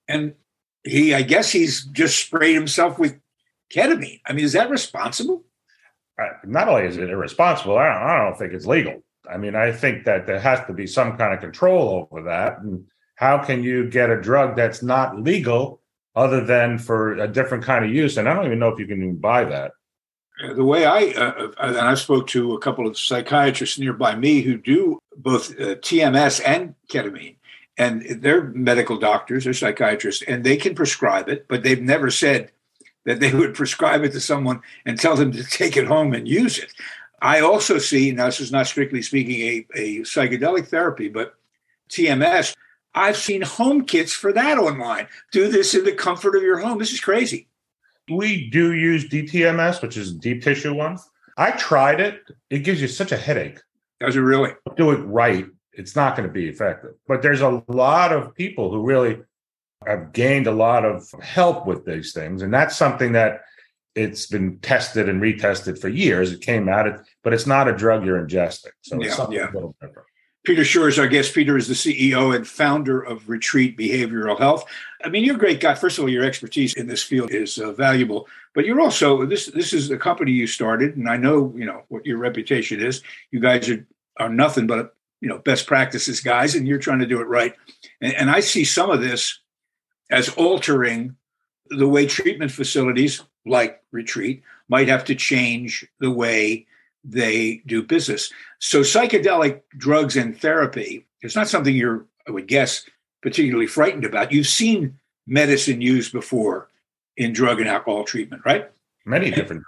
And 0.08 0.34
he, 0.84 1.14
I 1.14 1.22
guess 1.22 1.52
he's 1.52 1.86
just 1.86 2.18
sprayed 2.18 2.56
himself 2.56 2.98
with 2.98 3.20
ketamine. 3.72 4.22
I 4.26 4.34
mean, 4.34 4.46
is 4.46 4.54
that 4.54 4.72
responsible? 4.72 5.44
Not 6.46 6.68
only 6.68 6.86
is 6.86 6.98
it 6.98 7.10
irresponsible, 7.10 7.78
I 7.78 7.94
don't, 7.94 8.10
I 8.10 8.18
don't 8.24 8.38
think 8.38 8.54
it's 8.54 8.66
legal. 8.66 9.02
I 9.30 9.38
mean, 9.38 9.56
I 9.56 9.72
think 9.72 10.06
that 10.06 10.28
there 10.28 10.40
has 10.40 10.66
to 10.68 10.74
be 10.74 10.86
some 10.86 11.18
kind 11.18 11.34
of 11.34 11.40
control 11.40 12.08
over 12.12 12.24
that. 12.24 12.60
And 12.60 12.86
how 13.16 13.38
can 13.38 13.64
you 13.64 13.90
get 13.90 14.10
a 14.10 14.20
drug 14.20 14.56
that's 14.56 14.84
not 14.84 15.22
legal 15.22 15.82
other 16.16 16.44
than 16.44 16.78
for 16.78 17.14
a 17.14 17.28
different 17.28 17.64
kind 17.64 17.84
of 17.84 17.92
use. 17.92 18.18
And 18.18 18.30
I 18.30 18.34
don't 18.34 18.46
even 18.46 18.60
know 18.60 18.70
if 18.70 18.80
you 18.80 18.88
can 18.88 19.02
even 19.02 19.18
buy 19.18 19.46
that. 19.46 19.72
The 20.56 20.64
way 20.64 20.86
I, 20.86 21.14
uh, 21.16 21.52
and 21.60 21.78
I 21.78 21.94
spoke 21.94 22.28
to 22.28 22.54
a 22.54 22.60
couple 22.60 22.88
of 22.88 22.98
psychiatrists 22.98 23.80
nearby 23.80 24.16
me 24.16 24.42
who 24.42 24.58
do 24.58 25.00
both 25.16 25.52
uh, 25.52 25.76
TMS 25.76 26.42
and 26.46 26.76
ketamine, 26.90 27.36
and 27.78 28.04
they're 28.22 28.44
medical 28.46 28.98
doctors, 28.98 29.44
they're 29.44 29.54
psychiatrists, 29.54 30.24
and 30.24 30.44
they 30.44 30.58
can 30.58 30.74
prescribe 30.74 31.30
it, 31.30 31.48
but 31.48 31.62
they've 31.62 31.82
never 31.82 32.10
said 32.10 32.52
that 33.06 33.20
they 33.20 33.34
would 33.34 33.54
prescribe 33.54 34.04
it 34.04 34.12
to 34.14 34.20
someone 34.20 34.62
and 34.86 35.00
tell 35.00 35.16
them 35.16 35.32
to 35.32 35.44
take 35.44 35.78
it 35.78 35.88
home 35.88 36.14
and 36.14 36.28
use 36.28 36.58
it. 36.58 36.74
I 37.22 37.40
also 37.40 37.78
see, 37.78 38.12
now 38.12 38.26
this 38.26 38.42
is 38.42 38.52
not 38.52 38.68
strictly 38.68 39.02
speaking 39.02 39.40
a, 39.42 39.80
a 39.80 40.00
psychedelic 40.00 40.68
therapy, 40.68 41.08
but 41.08 41.36
TMS, 41.90 42.54
I've 42.96 43.18
seen 43.18 43.42
home 43.42 43.86
kits 43.86 44.14
for 44.14 44.34
that 44.34 44.58
online. 44.58 45.08
Do 45.32 45.48
this 45.48 45.74
in 45.74 45.84
the 45.84 45.94
comfort 45.94 46.36
of 46.36 46.44
your 46.44 46.60
home. 46.60 46.78
This 46.78 46.94
is 46.94 47.00
crazy. 47.00 47.48
We 48.10 48.50
do 48.50 48.74
use 48.74 49.08
DTMS, 49.08 49.82
which 49.82 49.98
is 49.98 50.14
deep 50.14 50.44
tissue 50.44 50.74
one. 50.74 51.00
I 51.38 51.52
tried 51.52 52.00
it. 52.00 52.22
It 52.50 52.60
gives 52.60 52.82
you 52.82 52.88
such 52.88 53.12
a 53.12 53.18
headache. 53.18 53.60
Does 54.00 54.16
it 54.16 54.20
really? 54.20 54.52
Do 54.76 54.92
it 54.92 54.98
right. 54.98 55.46
It's 55.72 55.96
not 55.96 56.16
going 56.16 56.28
to 56.28 56.34
be 56.34 56.48
effective. 56.48 56.96
But 57.08 57.22
there's 57.22 57.42
a 57.42 57.64
lot 57.68 58.12
of 58.12 58.36
people 58.36 58.70
who 58.70 58.84
really 58.84 59.22
have 59.88 60.14
gained 60.14 60.48
a 60.48 60.52
lot 60.52 60.86
of 60.86 61.10
help 61.22 61.66
with 61.66 61.86
these 61.86 62.14
things. 62.14 62.42
And 62.42 62.54
that's 62.54 62.76
something 62.76 63.14
that 63.14 63.42
it's 63.96 64.26
been 64.26 64.60
tested 64.60 65.08
and 65.08 65.22
retested 65.22 65.80
for 65.80 65.90
years. 65.90 66.32
It 66.32 66.42
came 66.42 66.68
out, 66.68 66.88
but 67.24 67.34
it's 67.34 67.46
not 67.46 67.68
a 67.68 67.74
drug 67.74 68.06
you're 68.06 68.22
ingesting. 68.22 68.72
So 68.82 69.00
it's 69.02 69.16
something 69.16 69.38
yeah. 69.38 69.52
a 69.52 69.54
little 69.54 69.76
different. 69.80 70.08
Peter 70.44 70.66
Schorr 70.66 70.90
is 70.90 71.00
our 71.00 71.08
guest. 71.08 71.34
Peter 71.34 71.56
is 71.56 71.70
the 71.70 71.74
CEO 71.74 72.36
and 72.36 72.46
founder 72.46 73.02
of 73.02 73.30
Retreat 73.30 73.78
Behavioral 73.78 74.38
Health. 74.38 74.66
I 75.04 75.08
mean, 75.08 75.24
you're 75.24 75.38
a 75.38 75.40
great 75.40 75.62
guy. 75.62 75.74
First 75.74 75.98
of 75.98 76.04
all, 76.04 76.10
your 76.10 76.26
expertise 76.26 76.74
in 76.74 76.86
this 76.86 77.02
field 77.02 77.32
is 77.32 77.58
uh, 77.58 77.72
valuable, 77.72 78.28
but 78.54 78.66
you're 78.66 78.82
also 78.82 79.26
this. 79.26 79.46
This 79.48 79.72
is 79.72 79.88
the 79.88 79.98
company 79.98 80.32
you 80.32 80.48
started, 80.48 80.98
and 80.98 81.10
I 81.10 81.16
know 81.16 81.54
you 81.56 81.66
know 81.66 81.84
what 81.88 82.06
your 82.06 82.18
reputation 82.18 82.82
is. 82.82 83.02
You 83.32 83.40
guys 83.40 83.70
are 83.70 83.86
are 84.20 84.30
nothing 84.30 84.68
but 84.68 84.96
you 85.22 85.30
know 85.30 85.40
best 85.40 85.66
practices 85.66 86.20
guys, 86.20 86.56
and 86.56 86.68
you're 86.68 86.78
trying 86.78 87.00
to 87.00 87.08
do 87.08 87.22
it 87.22 87.28
right. 87.28 87.56
And, 88.02 88.14
and 88.14 88.30
I 88.30 88.42
see 88.42 88.66
some 88.66 88.90
of 88.90 89.00
this 89.00 89.40
as 90.14 90.30
altering 90.30 91.16
the 91.70 91.88
way 91.88 92.06
treatment 92.06 92.52
facilities 92.52 93.24
like 93.46 93.82
Retreat 93.92 94.44
might 94.70 94.88
have 94.88 95.04
to 95.06 95.16
change 95.16 95.86
the 96.00 96.12
way 96.12 96.68
they 97.04 97.64
do 97.66 97.82
business. 97.82 98.32
So, 98.60 98.82
psychedelic 98.82 99.62
drugs 99.76 100.16
and 100.16 100.40
therapy 100.40 101.06
is 101.24 101.36
not 101.36 101.48
something 101.48 101.76
you're, 101.76 102.06
I 102.28 102.32
would 102.32 102.48
guess, 102.48 102.86
particularly 103.22 103.68
frightened 103.68 104.06
about. 104.06 104.32
You've 104.32 104.48
seen 104.48 105.00
medicine 105.26 105.82
used 105.82 106.14
before 106.14 106.70
in 107.18 107.34
drug 107.34 107.60
and 107.60 107.68
alcohol 107.68 108.04
treatment, 108.04 108.44
right? 108.46 108.70
Many 109.06 109.32
different. 109.32 109.64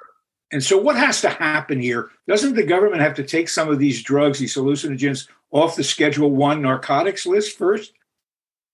And 0.51 0.63
so, 0.63 0.77
what 0.77 0.95
has 0.95 1.21
to 1.21 1.29
happen 1.29 1.81
here? 1.81 2.11
Doesn't 2.27 2.53
the 2.53 2.63
government 2.63 3.01
have 3.01 3.15
to 3.15 3.23
take 3.23 3.49
some 3.49 3.69
of 3.69 3.79
these 3.79 4.03
drugs, 4.03 4.37
these 4.37 4.55
hallucinogens, 4.55 5.27
off 5.49 5.75
the 5.75 5.83
Schedule 5.83 6.29
One 6.29 6.61
narcotics 6.61 7.25
list 7.25 7.57
first? 7.57 7.93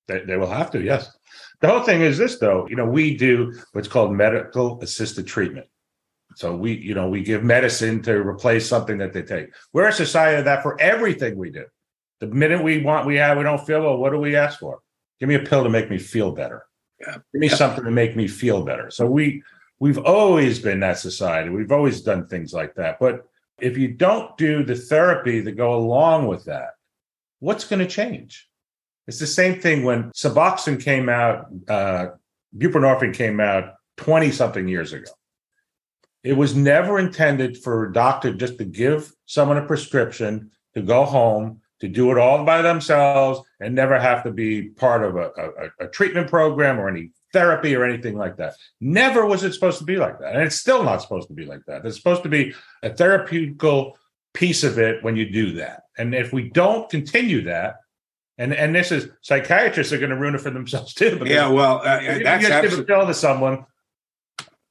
They, 0.08 0.20
they 0.20 0.36
will 0.36 0.50
have 0.50 0.70
to, 0.72 0.82
yes. 0.82 1.16
The 1.62 1.68
whole 1.68 1.82
thing 1.82 2.01
is 2.01 2.18
this, 2.18 2.38
though. 2.39 2.68
You 2.68 2.75
know, 2.75 2.86
we 2.86 3.15
do 3.15 3.53
what's 3.74 3.88
called 3.88 4.13
medical 4.13 4.82
assisted 4.82 5.27
treatment. 5.27 5.68
So 6.36 6.56
we, 6.56 6.74
you 6.74 6.96
know, 6.96 7.10
we 7.10 7.24
give 7.24 7.44
medicine 7.44 8.01
to 8.03 8.13
replace 8.13 8.68
something 8.68 8.98
that 8.98 9.13
they 9.13 9.22
take. 9.22 9.53
We're 9.74 9.88
a 9.88 9.94
society 9.94 10.39
of 10.39 10.46
that 10.46 10.63
for 10.63 10.80
everything 10.82 11.38
we 11.38 11.51
do. 11.51 11.65
The 12.20 12.27
minute 12.27 12.63
we 12.63 12.82
want, 12.82 13.06
we 13.06 13.18
have, 13.18 13.38
we 13.38 13.44
don't 13.44 13.65
feel 13.65 13.82
well. 13.82 13.98
What 13.98 14.12
do 14.12 14.18
we 14.18 14.36
ask 14.36 14.60
for? 14.60 14.80
Give 15.20 15.30
me 15.30 15.36
a 15.36 15.39
pill 15.39 15.63
to 15.63 15.70
make 15.70 15.89
me 15.89 15.98
feel 15.98 16.32
better. 16.32 16.65
Yeah. 17.00 17.18
Give 17.34 17.41
me 17.41 17.50
yeah. 17.50 17.56
something 17.56 17.84
to 17.84 17.91
make 17.91 18.15
me 18.15 18.27
feel 18.27 18.63
better. 18.63 18.89
So 18.89 19.06
we, 19.06 19.44
we've 19.80 19.98
always 19.98 20.60
been 20.60 20.80
that 20.80 21.00
society. 21.00 21.50
We've 21.50 21.72
always 21.72 22.01
done 22.01 22.27
things 22.27 22.53
like 22.53 22.75
that. 22.75 22.98
But 23.00 23.25
if 23.60 23.77
you 23.77 23.89
don't 23.89 24.36
do 24.38 24.63
the 24.63 24.75
therapy 24.75 25.41
that 25.41 25.51
go 25.53 25.75
along 25.75 26.27
with 26.27 26.46
that, 26.46 26.72
what's 27.39 27.65
going 27.65 27.80
to 27.80 27.88
change? 27.88 28.48
It's 29.08 29.20
the 29.20 29.27
same 29.27 29.60
thing 29.60 29.84
when 29.84 30.12
Suboxone 30.12 30.81
came 30.81 31.10
out, 31.10 31.48
uh, 31.67 32.08
buprenorphine 32.58 33.13
came 33.13 33.39
out 33.39 33.74
20 33.98 34.31
something 34.31 34.67
years 34.67 34.93
ago. 34.93 35.12
It 36.24 36.38
was 36.38 36.55
never 36.55 37.00
intended 37.00 37.58
for 37.58 37.86
a 37.86 37.93
doctor 37.93 38.34
just 38.34 38.58
to 38.60 38.65
give 38.65 39.12
someone 39.25 39.58
a 39.58 39.65
prescription 39.65 40.51
to 40.75 40.81
go 40.81 41.03
home, 41.03 41.62
to 41.79 41.88
do 41.88 42.12
it 42.12 42.17
all 42.17 42.46
by 42.46 42.62
themselves, 42.62 43.41
and 43.60 43.74
never 43.74 44.00
have 44.00 44.24
to 44.24 44.31
be 44.31 44.70
part 44.70 45.03
of 45.03 45.15
a, 45.15 45.31
a, 45.79 45.86
a 45.86 45.88
treatment 45.88 46.29
program 46.29 46.79
or 46.79 46.88
any 46.88 47.10
therapy 47.34 47.75
or 47.75 47.84
anything 47.84 48.17
like 48.17 48.38
that. 48.38 48.55
Never 48.79 49.25
was 49.25 49.43
it 49.43 49.53
supposed 49.53 49.79
to 49.79 49.84
be 49.84 49.98
like 49.98 50.20
that. 50.20 50.36
And 50.36 50.43
it's 50.43 50.58
still 50.58 50.84
not 50.84 51.01
supposed 51.01 51.27
to 51.29 51.34
be 51.34 51.46
like 51.46 51.62
that. 51.65 51.86
It's 51.86 51.98
supposed 51.98 52.24
to 52.24 52.29
be 52.29 52.53
a 52.84 52.89
therapeutical 52.89 53.93
piece 54.34 54.63
of 54.63 54.77
it 54.77 55.03
when 55.03 55.15
you 55.15 55.29
do 55.31 55.53
that. 55.53 55.84
And 55.98 56.13
if 56.13 56.31
we 56.31 56.50
don't 56.50 56.89
continue 56.89 57.41
that, 57.43 57.77
and 58.38 58.54
and 58.54 58.74
this 58.74 58.92
is 58.92 59.10
psychiatrists 59.22 59.94
are 59.94 59.98
going 59.98 60.10
to 60.10 60.16
ruin 60.16 60.36
it 60.36 60.42
for 60.42 60.50
themselves 60.50 60.94
too. 60.94 61.22
Yeah, 61.26 61.50
well, 61.50 61.82
uh, 61.86 62.00
if 62.02 62.24
that's 62.24 62.44
you 62.44 62.50
just 62.50 62.70
give 62.70 62.80
a 62.80 62.84
pill 62.84 63.06
to 63.06 63.14
someone, 63.14 63.66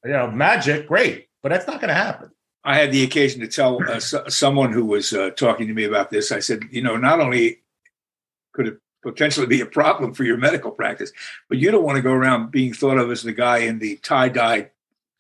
you 0.05 0.13
know, 0.13 0.31
magic, 0.31 0.89
great, 0.89 1.29
but 1.43 1.51
that's 1.51 1.67
not 1.67 1.81
going 1.81 1.89
to 1.89 1.95
happen. 1.95 2.31
I 2.65 2.77
had 2.77 2.93
the 2.93 3.05
occasion 3.05 3.41
to 3.41 3.49
tell 3.49 3.81
uh, 3.89 4.01
someone 4.01 4.73
who 4.73 4.85
was 4.85 5.13
uh, 5.13 5.31
talking 5.31 5.67
to 5.67 5.73
me 5.73 5.85
about 5.85 6.11
this. 6.11 6.31
I 6.31 6.41
said, 6.41 6.65
you 6.71 6.83
know, 6.83 6.97
not 6.97 7.21
only 7.21 7.63
could 8.53 8.67
it 8.67 8.79
potentially 9.03 9.47
be 9.47 9.63
a 9.63 9.67
problem 9.67 10.13
for 10.13 10.25
your 10.25 10.37
medical 10.37 10.71
practice, 10.71 11.11
but 11.49 11.59
you 11.59 11.71
don't 11.71 11.85
want 11.85 11.97
to 11.97 12.03
go 12.03 12.13
around 12.13 12.51
being 12.51 12.75
thought 12.75 12.99
of 12.99 13.11
as 13.11 13.23
the 13.23 13.33
guy 13.33 13.59
in 13.59 13.79
the 13.79 13.97
tie 13.97 14.29
dye 14.29 14.71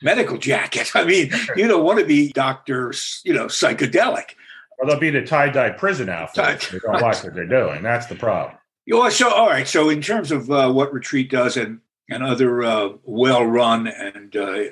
medical 0.02 0.36
jacket. 0.36 0.90
I 0.94 1.04
mean, 1.04 1.30
you 1.56 1.68
don't 1.68 1.84
want 1.84 1.98
to 1.98 2.04
be 2.04 2.32
Doctor, 2.32 2.92
you 3.24 3.32
know, 3.32 3.46
psychedelic. 3.46 4.34
Or 4.80 4.86
they'll 4.86 4.98
be 4.98 5.10
the 5.10 5.26
tie 5.26 5.50
dye 5.50 5.70
prison 5.70 6.08
outfit. 6.08 6.68
They 6.72 6.78
don't 6.78 7.00
like 7.00 7.22
what 7.22 7.34
they're 7.34 7.46
doing. 7.46 7.82
That's 7.82 8.06
the 8.06 8.14
problem. 8.14 8.56
Yeah, 8.86 9.10
so 9.10 9.30
all 9.30 9.48
right. 9.48 9.68
So 9.68 9.90
in 9.90 10.00
terms 10.00 10.32
of 10.32 10.50
uh, 10.50 10.72
what 10.72 10.92
Retreat 10.92 11.30
does 11.30 11.56
and 11.56 11.80
and 12.08 12.24
other 12.24 12.62
uh, 12.62 12.90
well 13.04 13.44
run 13.44 13.86
and 13.86 14.34
uh, 14.36 14.64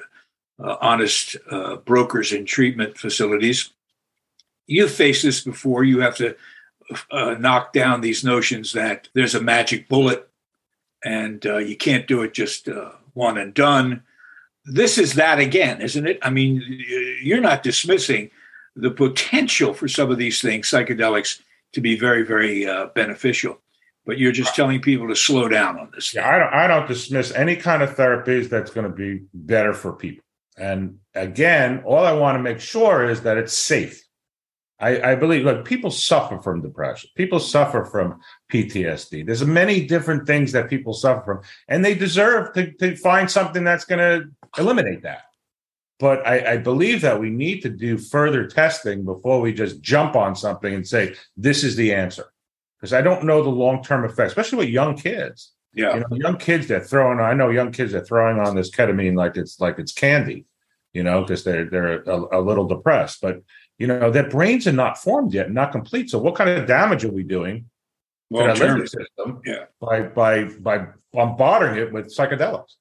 uh, 0.62 0.76
honest 0.80 1.36
uh, 1.50 1.76
brokers 1.76 2.32
in 2.32 2.44
treatment 2.44 2.98
facilities. 2.98 3.70
You've 4.66 4.90
faced 4.90 5.22
this 5.22 5.40
before. 5.40 5.84
You 5.84 6.00
have 6.00 6.16
to 6.16 6.36
uh, 7.10 7.36
knock 7.38 7.72
down 7.72 8.00
these 8.00 8.24
notions 8.24 8.72
that 8.72 9.08
there's 9.14 9.34
a 9.34 9.40
magic 9.40 9.88
bullet 9.88 10.28
and 11.04 11.46
uh, 11.46 11.58
you 11.58 11.76
can't 11.76 12.08
do 12.08 12.22
it 12.22 12.34
just 12.34 12.68
uh, 12.68 12.90
one 13.14 13.38
and 13.38 13.54
done. 13.54 14.02
This 14.64 14.98
is 14.98 15.14
that 15.14 15.38
again, 15.38 15.80
isn't 15.80 16.06
it? 16.06 16.18
I 16.22 16.30
mean, 16.30 16.62
you're 17.22 17.40
not 17.40 17.62
dismissing 17.62 18.30
the 18.80 18.90
potential 18.90 19.74
for 19.74 19.88
some 19.88 20.10
of 20.10 20.18
these 20.18 20.40
things, 20.40 20.68
psychedelics, 20.68 21.40
to 21.72 21.80
be 21.80 21.98
very, 21.98 22.24
very 22.24 22.66
uh, 22.66 22.86
beneficial 22.94 23.60
but 24.08 24.16
you're 24.16 24.32
just 24.32 24.54
telling 24.54 24.80
people 24.80 25.06
to 25.06 25.14
slow 25.14 25.48
down 25.48 25.78
on 25.78 25.90
this. 25.94 26.14
Yeah, 26.14 26.26
I 26.26 26.38
don't, 26.38 26.54
I 26.54 26.66
don't 26.66 26.88
dismiss 26.88 27.30
any 27.32 27.54
kind 27.54 27.82
of 27.82 27.94
therapies 27.94 28.48
that's 28.48 28.70
going 28.70 28.90
to 28.90 28.96
be 28.96 29.24
better 29.34 29.74
for 29.74 29.92
people. 29.92 30.24
And 30.56 30.98
again, 31.14 31.82
all 31.84 32.06
I 32.06 32.12
want 32.12 32.36
to 32.36 32.42
make 32.42 32.58
sure 32.58 33.06
is 33.06 33.20
that 33.20 33.36
it's 33.36 33.52
safe. 33.52 34.02
I, 34.80 35.12
I 35.12 35.14
believe, 35.14 35.44
look, 35.44 35.66
people 35.66 35.90
suffer 35.90 36.38
from 36.38 36.62
depression. 36.62 37.10
People 37.16 37.38
suffer 37.38 37.84
from 37.84 38.20
PTSD. 38.50 39.26
There's 39.26 39.44
many 39.44 39.86
different 39.86 40.26
things 40.26 40.52
that 40.52 40.70
people 40.70 40.94
suffer 40.94 41.22
from, 41.22 41.40
and 41.68 41.84
they 41.84 41.94
deserve 41.94 42.54
to, 42.54 42.72
to 42.72 42.96
find 42.96 43.30
something 43.30 43.62
that's 43.62 43.84
going 43.84 43.98
to 43.98 44.30
eliminate 44.58 45.02
that. 45.02 45.24
But 45.98 46.24
I, 46.26 46.52
I 46.52 46.56
believe 46.58 47.00
that 47.00 47.20
we 47.20 47.30
need 47.30 47.60
to 47.62 47.68
do 47.68 47.98
further 47.98 48.46
testing 48.46 49.04
before 49.04 49.40
we 49.40 49.52
just 49.52 49.80
jump 49.80 50.14
on 50.14 50.36
something 50.36 50.72
and 50.72 50.86
say, 50.86 51.14
this 51.36 51.64
is 51.64 51.74
the 51.74 51.92
answer. 51.92 52.32
Because 52.78 52.92
I 52.92 53.02
don't 53.02 53.24
know 53.24 53.42
the 53.42 53.50
long 53.50 53.82
term 53.82 54.04
effects, 54.04 54.32
especially 54.32 54.58
with 54.58 54.68
young 54.68 54.96
kids. 54.96 55.52
Yeah, 55.74 55.94
you 55.94 56.00
know, 56.00 56.16
young 56.16 56.36
kids 56.38 56.68
that 56.68 56.86
throwing. 56.86 57.20
I 57.20 57.34
know 57.34 57.50
young 57.50 57.72
kids 57.72 57.92
that 57.92 58.06
throwing 58.06 58.38
on 58.38 58.54
this 58.54 58.70
ketamine 58.70 59.16
like 59.16 59.36
it's 59.36 59.60
like 59.60 59.78
it's 59.78 59.92
candy, 59.92 60.46
you 60.92 61.02
know, 61.02 61.22
because 61.22 61.44
they're 61.44 61.68
they're 61.68 62.02
a, 62.02 62.38
a, 62.38 62.40
little 62.40 62.66
depressed. 62.66 63.20
But 63.20 63.42
you 63.78 63.86
know, 63.86 64.10
their 64.10 64.28
brains 64.28 64.66
are 64.66 64.72
not 64.72 64.96
formed 64.96 65.34
yet, 65.34 65.50
not 65.50 65.72
complete. 65.72 66.10
So, 66.10 66.18
what 66.18 66.36
kind 66.36 66.50
of 66.50 66.66
damage 66.66 67.04
are 67.04 67.12
we 67.12 67.22
doing 67.22 67.66
to 68.32 68.38
that 68.38 68.56
limbic 68.56 68.88
system? 68.88 69.42
Yeah. 69.44 69.64
by 69.80 70.02
by 70.02 70.44
by 70.44 70.86
bombarding 71.12 71.82
it 71.82 71.92
with 71.92 72.06
psychedelics. 72.06 72.74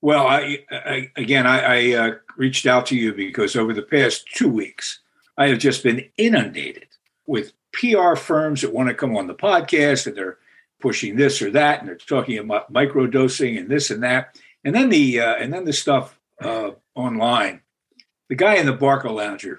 Well, 0.00 0.26
I, 0.26 0.64
I 0.70 1.10
again, 1.16 1.46
I, 1.46 1.60
I 1.60 1.94
uh, 1.94 2.14
reached 2.36 2.66
out 2.66 2.86
to 2.86 2.96
you 2.96 3.12
because 3.12 3.56
over 3.56 3.72
the 3.72 3.82
past 3.82 4.26
two 4.34 4.48
weeks, 4.48 5.00
I 5.36 5.48
have 5.48 5.58
just 5.58 5.82
been 5.82 6.08
inundated 6.16 6.88
with 7.26 7.52
PR 7.72 8.14
firms 8.14 8.62
that 8.62 8.72
want 8.72 8.88
to 8.88 8.94
come 8.94 9.16
on 9.16 9.26
the 9.26 9.34
podcast 9.34 10.06
and 10.06 10.16
they're 10.16 10.38
pushing 10.80 11.16
this 11.16 11.42
or 11.42 11.50
that, 11.50 11.80
and 11.80 11.88
they're 11.88 11.96
talking 11.96 12.38
about 12.38 12.72
microdosing 12.72 13.58
and 13.58 13.68
this 13.68 13.90
and 13.90 14.02
that, 14.02 14.38
and 14.64 14.74
then 14.74 14.88
the 14.88 15.20
uh, 15.20 15.34
and 15.34 15.52
then 15.52 15.64
the 15.64 15.72
stuff 15.72 16.18
uh, 16.40 16.70
online. 16.94 17.60
The 18.28 18.36
guy 18.36 18.56
in 18.56 18.66
the 18.66 18.76
Barcalounger 18.76 19.58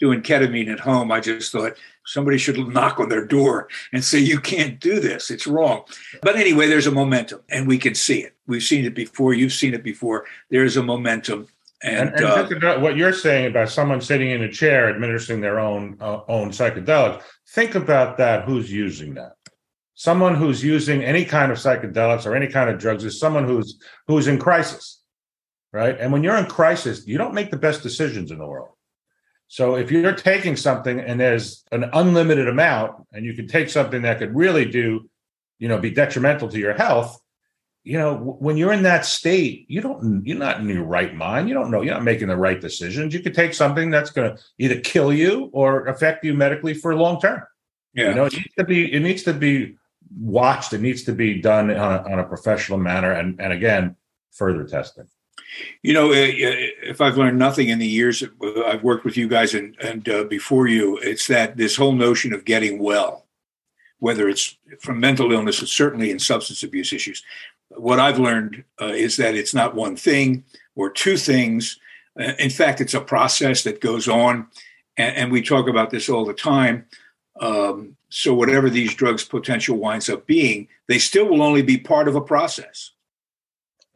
doing 0.00 0.22
ketamine 0.22 0.72
at 0.72 0.80
home, 0.80 1.12
I 1.12 1.20
just 1.20 1.52
thought 1.52 1.76
Somebody 2.06 2.36
should 2.36 2.58
knock 2.68 3.00
on 3.00 3.08
their 3.08 3.24
door 3.24 3.68
and 3.92 4.04
say, 4.04 4.18
You 4.18 4.38
can't 4.38 4.78
do 4.78 5.00
this. 5.00 5.30
It's 5.30 5.46
wrong. 5.46 5.84
But 6.22 6.36
anyway, 6.36 6.66
there's 6.66 6.86
a 6.86 6.90
momentum 6.90 7.40
and 7.48 7.66
we 7.66 7.78
can 7.78 7.94
see 7.94 8.20
it. 8.20 8.34
We've 8.46 8.62
seen 8.62 8.84
it 8.84 8.94
before. 8.94 9.32
You've 9.32 9.52
seen 9.52 9.74
it 9.74 9.82
before. 9.82 10.26
There's 10.50 10.76
a 10.76 10.82
momentum. 10.82 11.48
And, 11.82 12.10
and, 12.10 12.16
and 12.16 12.24
uh, 12.24 12.46
think 12.46 12.58
about 12.58 12.80
what 12.80 12.96
you're 12.96 13.12
saying 13.12 13.46
about 13.46 13.70
someone 13.70 14.00
sitting 14.00 14.30
in 14.30 14.42
a 14.42 14.50
chair 14.50 14.88
administering 14.88 15.40
their 15.40 15.58
own 15.58 15.96
uh, 16.00 16.20
own 16.28 16.50
psychedelic. 16.50 17.22
Think 17.48 17.74
about 17.74 18.18
that. 18.18 18.44
Who's 18.44 18.70
using 18.70 19.14
that? 19.14 19.36
Someone 19.94 20.34
who's 20.34 20.62
using 20.62 21.02
any 21.04 21.24
kind 21.24 21.52
of 21.52 21.58
psychedelics 21.58 22.26
or 22.26 22.34
any 22.34 22.48
kind 22.48 22.68
of 22.68 22.78
drugs 22.78 23.04
is 23.04 23.18
someone 23.18 23.44
who's 23.44 23.78
who's 24.08 24.26
in 24.26 24.38
crisis, 24.38 25.02
right? 25.72 25.98
And 25.98 26.12
when 26.12 26.22
you're 26.22 26.36
in 26.36 26.46
crisis, 26.46 27.06
you 27.06 27.16
don't 27.16 27.34
make 27.34 27.50
the 27.50 27.56
best 27.56 27.82
decisions 27.82 28.30
in 28.30 28.38
the 28.38 28.46
world. 28.46 28.73
So 29.48 29.76
if 29.76 29.90
you're 29.90 30.12
taking 30.12 30.56
something 30.56 30.98
and 30.98 31.20
there's 31.20 31.64
an 31.70 31.84
unlimited 31.92 32.48
amount, 32.48 33.06
and 33.12 33.24
you 33.24 33.34
can 33.34 33.46
take 33.46 33.70
something 33.70 34.02
that 34.02 34.18
could 34.18 34.34
really 34.34 34.64
do, 34.64 35.08
you 35.58 35.68
know, 35.68 35.78
be 35.78 35.90
detrimental 35.90 36.48
to 36.48 36.58
your 36.58 36.74
health, 36.74 37.20
you 37.84 37.98
know, 37.98 38.16
when 38.16 38.56
you're 38.56 38.72
in 38.72 38.82
that 38.84 39.04
state, 39.04 39.66
you 39.68 39.82
don't, 39.82 40.26
you're 40.26 40.38
not 40.38 40.58
in 40.58 40.68
your 40.68 40.84
right 40.84 41.14
mind. 41.14 41.48
You 41.48 41.54
don't 41.54 41.70
know, 41.70 41.82
you're 41.82 41.92
not 41.94 42.02
making 42.02 42.28
the 42.28 42.36
right 42.36 42.58
decisions. 42.60 43.12
You 43.12 43.20
could 43.20 43.34
take 43.34 43.52
something 43.52 43.90
that's 43.90 44.10
going 44.10 44.34
to 44.34 44.42
either 44.58 44.80
kill 44.80 45.12
you 45.12 45.50
or 45.52 45.84
affect 45.86 46.24
you 46.24 46.32
medically 46.32 46.72
for 46.72 46.96
long 46.96 47.20
term. 47.20 47.42
Yeah. 47.92 48.08
You 48.08 48.14
know, 48.14 48.24
it 48.24 48.32
needs 48.32 48.54
to 48.58 48.64
be, 48.64 48.92
it 48.92 49.00
needs 49.00 49.22
to 49.24 49.34
be 49.34 49.76
watched. 50.18 50.72
It 50.72 50.80
needs 50.80 51.04
to 51.04 51.12
be 51.12 51.40
done 51.40 51.70
on 51.70 51.92
a, 51.92 52.12
on 52.12 52.18
a 52.18 52.24
professional 52.24 52.78
manner. 52.78 53.12
And, 53.12 53.38
and 53.38 53.52
again, 53.52 53.96
further 54.32 54.64
testing. 54.64 55.04
You 55.82 55.92
know, 55.92 56.10
uh, 56.10 56.14
if 56.14 57.00
I've 57.00 57.16
learned 57.16 57.38
nothing 57.38 57.68
in 57.68 57.78
the 57.78 57.86
years 57.86 58.22
I've 58.66 58.82
worked 58.82 59.04
with 59.04 59.16
you 59.16 59.28
guys 59.28 59.54
and, 59.54 59.76
and 59.80 60.08
uh, 60.08 60.24
before 60.24 60.66
you, 60.66 60.98
it's 60.98 61.26
that 61.28 61.56
this 61.56 61.76
whole 61.76 61.92
notion 61.92 62.32
of 62.32 62.44
getting 62.44 62.82
well, 62.82 63.24
whether 63.98 64.28
it's 64.28 64.56
from 64.80 65.00
mental 65.00 65.32
illness 65.32 65.62
or 65.62 65.66
certainly 65.66 66.10
in 66.10 66.18
substance 66.18 66.62
abuse 66.62 66.92
issues, 66.92 67.22
what 67.68 68.00
I've 68.00 68.18
learned 68.18 68.64
uh, 68.80 68.86
is 68.86 69.16
that 69.16 69.34
it's 69.34 69.54
not 69.54 69.74
one 69.74 69.96
thing 69.96 70.44
or 70.74 70.90
two 70.90 71.16
things. 71.16 71.78
Uh, 72.18 72.32
in 72.38 72.50
fact, 72.50 72.80
it's 72.80 72.94
a 72.94 73.00
process 73.00 73.62
that 73.64 73.80
goes 73.80 74.08
on. 74.08 74.46
And, 74.96 75.16
and 75.16 75.32
we 75.32 75.42
talk 75.42 75.68
about 75.68 75.90
this 75.90 76.08
all 76.08 76.24
the 76.24 76.34
time. 76.34 76.86
Um, 77.40 77.96
so, 78.10 78.32
whatever 78.32 78.70
these 78.70 78.94
drugs' 78.94 79.24
potential 79.24 79.76
winds 79.76 80.08
up 80.08 80.24
being, 80.24 80.68
they 80.86 80.98
still 80.98 81.26
will 81.26 81.42
only 81.42 81.62
be 81.62 81.78
part 81.78 82.06
of 82.06 82.14
a 82.14 82.20
process 82.20 82.92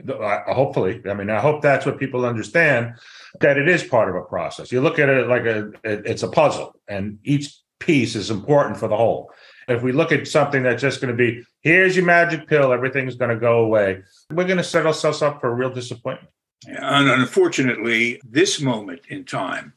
hopefully. 0.07 1.03
I 1.09 1.15
mean 1.15 1.31
i 1.31 1.41
hope 1.41 1.63
that's 1.63 1.85
what 1.85 1.99
people 1.99 2.25
understand 2.25 2.95
that 3.41 3.59
it 3.59 3.69
is 3.69 3.83
part 3.83 4.09
of 4.09 4.17
a 4.17 4.23
process. 4.23 4.73
You 4.73 4.81
look 4.81 4.99
at 4.99 5.09
it 5.09 5.29
like 5.29 5.45
a 5.45 5.73
it's 5.85 6.23
a 6.23 6.29
puzzle 6.29 6.75
and 6.89 7.19
each 7.25 7.57
piece 7.81 8.15
is 8.15 8.31
important 8.31 8.77
for 8.77 8.89
the 8.89 8.97
whole. 8.97 9.31
If 9.69 9.83
we 9.83 9.93
look 9.93 10.13
at 10.13 10.27
something 10.27 10.63
that's 10.63 10.81
just 10.81 11.01
going 11.01 11.17
to 11.17 11.17
be 11.17 11.43
here's 11.63 11.97
your 11.97 12.07
magic 12.07 12.47
pill 12.47 12.73
everything's 12.73 13.17
going 13.17 13.31
to 13.31 13.41
go 13.41 13.65
away 13.65 14.03
we're 14.31 14.45
going 14.45 14.59
to 14.59 14.65
set 14.65 14.87
ourselves 14.87 15.23
up 15.23 15.41
for 15.41 15.49
a 15.49 15.55
real 15.55 15.73
disappointment. 15.73 16.33
And 16.67 17.09
unfortunately 17.09 18.21
this 18.25 18.61
moment 18.61 19.03
in 19.09 19.25
time 19.25 19.75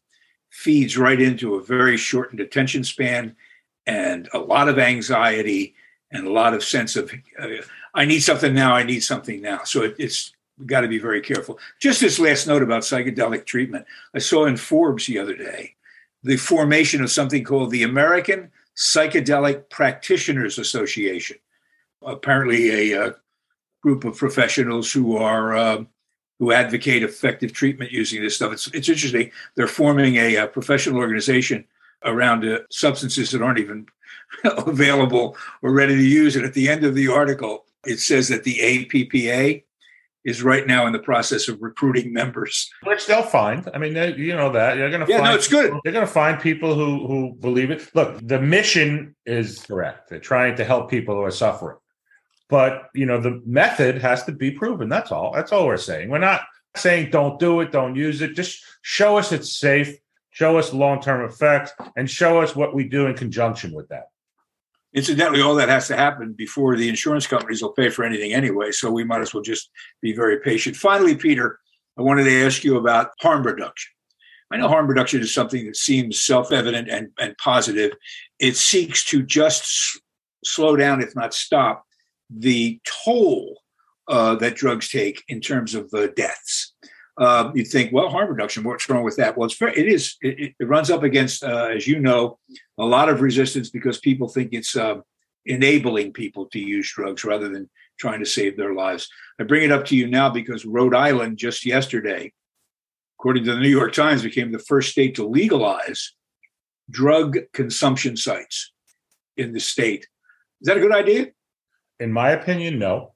feeds 0.50 0.98
right 0.98 1.20
into 1.20 1.56
a 1.56 1.64
very 1.64 1.98
shortened 1.98 2.42
attention 2.42 2.84
span 2.84 3.36
and 3.88 4.30
a 4.34 4.40
lot 4.40 4.68
of 4.68 4.78
anxiety 4.78 5.76
and 6.12 6.28
a 6.28 6.32
lot 6.32 6.54
of 6.54 6.64
sense 6.64 6.96
of 6.96 7.12
uh, 7.40 7.48
I 7.94 8.06
need 8.06 8.22
something 8.22 8.54
now. 8.54 8.74
I 8.74 8.84
need 8.84 9.02
something 9.02 9.42
now. 9.42 9.62
So 9.66 9.84
it, 9.84 9.96
it's 9.98 10.34
got 10.66 10.82
to 10.82 10.88
be 10.88 11.00
very 11.00 11.22
careful. 11.22 11.60
Just 11.80 12.02
this 12.02 12.20
last 12.20 12.48
note 12.48 12.64
about 12.64 12.84
psychedelic 12.84 13.46
treatment. 13.46 13.86
I 14.14 14.20
saw 14.20 14.46
in 14.46 14.58
Forbes 14.58 15.08
the 15.08 15.20
other 15.20 15.36
day 15.36 15.76
the 16.24 16.38
formation 16.38 17.02
of 17.04 17.12
something 17.12 17.44
called 17.44 17.72
the 17.72 17.84
American 17.84 18.52
Psychedelic 18.76 19.70
Practitioners 19.70 20.58
Association. 20.58 21.38
Apparently, 22.02 22.94
a, 22.94 23.08
a 23.08 23.16
group 23.82 24.06
of 24.06 24.18
professionals 24.18 24.92
who 24.92 25.18
are 25.18 25.56
uh, 25.56 25.84
who 26.40 26.52
advocate 26.52 27.04
effective 27.04 27.54
treatment 27.54 27.92
using 27.92 28.22
this 28.22 28.36
stuff. 28.36 28.54
It's 28.54 28.68
it's 28.68 28.90
interesting. 28.90 29.32
They're 29.56 29.68
forming 29.68 30.16
a, 30.16 30.36
a 30.38 30.48
professional 30.48 30.98
organization 30.98 31.66
around 32.04 32.46
uh, 32.46 32.60
substances 32.70 33.32
that 33.32 33.42
aren't 33.42 33.60
even 33.60 33.86
available 34.44 35.38
or 35.62 35.72
ready 35.72 35.96
to 35.96 36.04
use. 36.04 36.36
And 36.36 36.46
at 36.46 36.54
the 36.54 36.70
end 36.70 36.84
of 36.84 36.96
the 36.96 37.08
article, 37.08 37.66
it 37.86 38.00
says 38.00 38.28
that 38.30 38.44
the 38.44 38.58
APPA 38.60 39.64
is 40.24 40.44
right 40.44 40.68
now 40.68 40.86
in 40.86 40.94
the 40.94 41.00
process 41.00 41.48
of 41.48 41.62
recruiting 41.62 42.14
members, 42.14 42.70
which 42.84 43.08
they'll 43.08 43.24
find. 43.24 43.68
I 43.74 43.80
mean, 43.80 43.94
they, 43.94 44.16
you 44.16 44.36
know 44.36 44.52
that 44.52 44.76
they're 44.76 44.90
going 44.90 45.06
to. 45.06 45.12
Yeah, 45.12 45.20
find 45.20 45.32
no, 45.32 45.36
it's 45.36 45.48
good. 45.48 45.74
They're 45.84 45.94
going 45.94 46.06
to 46.06 46.12
find 46.12 46.40
people 46.40 46.76
who 46.76 47.08
who 47.08 47.34
believe 47.34 47.72
it. 47.72 47.90
Look, 47.96 48.20
the 48.22 48.40
mission 48.40 49.16
is 49.26 49.64
correct. 49.66 50.10
They're 50.10 50.20
trying 50.20 50.56
to 50.58 50.64
help 50.64 50.90
people 50.90 51.16
who 51.16 51.22
are 51.22 51.32
suffering, 51.32 51.78
but 52.50 52.90
you 52.94 53.06
know 53.06 53.20
the 53.20 53.42
method 53.46 53.98
has 54.02 54.24
to 54.26 54.32
be 54.32 54.52
proven. 54.52 54.90
That's 54.90 55.12
all. 55.12 55.34
That's 55.34 55.52
all 55.52 55.66
we're 55.66 55.78
saying. 55.78 56.10
We're 56.10 56.20
not 56.20 56.42
saying 56.76 57.10
don't 57.10 57.40
do 57.40 57.62
it, 57.62 57.72
don't 57.72 57.96
use 57.96 58.22
it. 58.22 58.36
Just 58.36 58.64
show 58.82 59.18
us 59.18 59.32
it's 59.32 59.58
safe. 59.58 59.98
Show 60.30 60.58
us 60.58 60.72
long 60.72 61.02
term 61.02 61.28
effects, 61.28 61.72
and 61.98 62.10
show 62.10 62.42
us 62.42 62.56
what 62.56 62.76
we 62.76 62.88
do 62.88 63.08
in 63.08 63.16
conjunction 63.16 63.74
with 63.74 63.90
that. 63.90 64.11
Incidentally, 64.94 65.42
all 65.42 65.56
that 65.56 65.70
has 65.70 65.88
to 65.88 65.96
happen 65.96 66.34
before 66.34 66.76
the 66.76 66.90
insurance 66.90 67.26
companies 67.26 67.62
will 67.62 67.72
pay 67.72 67.90
for 67.90 68.04
anything 68.04 68.34
anyway. 68.34 68.72
So 68.72 68.92
we 68.92 69.06
might 69.06 69.22
as 69.22 69.34
well 69.34 69.44
just 69.44 69.70
be 70.02 70.14
very 70.14 70.40
patient. 70.40 70.76
Finally, 70.76 71.16
Peter, 71.16 71.60
I 71.98 72.02
wanted 72.02 72.26
to 72.26 72.46
ask 72.46 72.64
you 72.64 72.78
about 72.78 73.12
harm 73.22 73.44
reduction. 73.44 73.92
I 74.52 74.58
know 74.58 74.68
harm 74.68 74.88
reduction 74.88 75.22
is 75.22 75.34
something 75.34 75.66
that 75.66 75.78
seems 75.78 76.22
self 76.22 76.52
evident 76.52 76.90
and, 76.90 77.10
and 77.20 77.38
positive. 77.38 77.94
It 78.40 78.58
seeks 78.58 79.06
to 79.06 79.24
just 79.24 79.62
s- 79.62 80.00
slow 80.44 80.76
down, 80.76 81.02
if 81.02 81.16
not 81.16 81.34
stop, 81.34 81.86
the 82.30 82.80
toll 83.06 83.62
uh, 84.10 84.36
that 84.36 84.56
drugs 84.56 84.90
take 84.90 85.24
in 85.30 85.40
terms 85.40 85.74
of 85.74 85.90
uh, 85.94 86.08
deaths. 86.18 86.74
Uh, 87.18 87.52
you 87.54 87.66
think, 87.66 87.92
well, 87.92 88.10
harm 88.10 88.30
reduction, 88.30 88.64
what's 88.64 88.90
wrong 88.90 89.04
with 89.04 89.18
that? 89.18 89.38
Well, 89.38 89.48
it's 89.48 89.62
it 89.62 89.88
is, 89.88 90.16
it, 90.22 90.56
it 90.58 90.66
runs 90.66 90.90
up 90.90 91.04
against, 91.04 91.44
uh, 91.44 91.70
as 91.76 91.86
you 91.88 92.00
know, 92.00 92.40
a 92.78 92.86
lot 92.86 93.10
of 93.10 93.22
resistance 93.22 93.70
because 93.70 94.00
people 94.00 94.28
think 94.30 94.54
it's 94.54 94.76
uh, 94.76 94.96
enabling 95.46 96.14
people 96.14 96.46
to 96.48 96.60
use 96.60 96.92
drugs 96.92 97.26
rather 97.26 97.50
than 97.50 97.70
trying 98.00 98.20
to 98.20 98.26
save 98.26 98.56
their 98.56 98.74
lives. 98.74 99.10
I 99.40 99.44
bring 99.44 99.64
it 99.64 99.72
up 99.72 99.86
to 99.86 99.96
you 99.96 100.08
now 100.08 100.30
because 100.30 100.66
Rhode 100.66 100.96
Island 100.96 101.38
just 101.38 101.66
yesterday, 101.66 102.32
according 103.20 103.44
to 103.46 103.54
the 103.54 103.60
New 103.60 103.70
York 103.70 103.94
Times, 103.94 104.24
became 104.24 104.52
the 104.52 104.60
first 104.60 104.90
state 104.92 105.16
to 105.16 105.28
legalize 105.28 106.14
drug 106.90 107.38
consumption 107.54 108.18
sites 108.18 108.72
in 109.38 109.54
the 109.54 109.60
state. 109.60 110.08
Is 110.62 110.68
that 110.68 110.78
a 110.78 110.82
good 110.82 110.94
idea? 110.94 111.28
In 112.00 112.12
my 112.12 112.32
opinion, 112.32 112.80
no. 112.80 113.14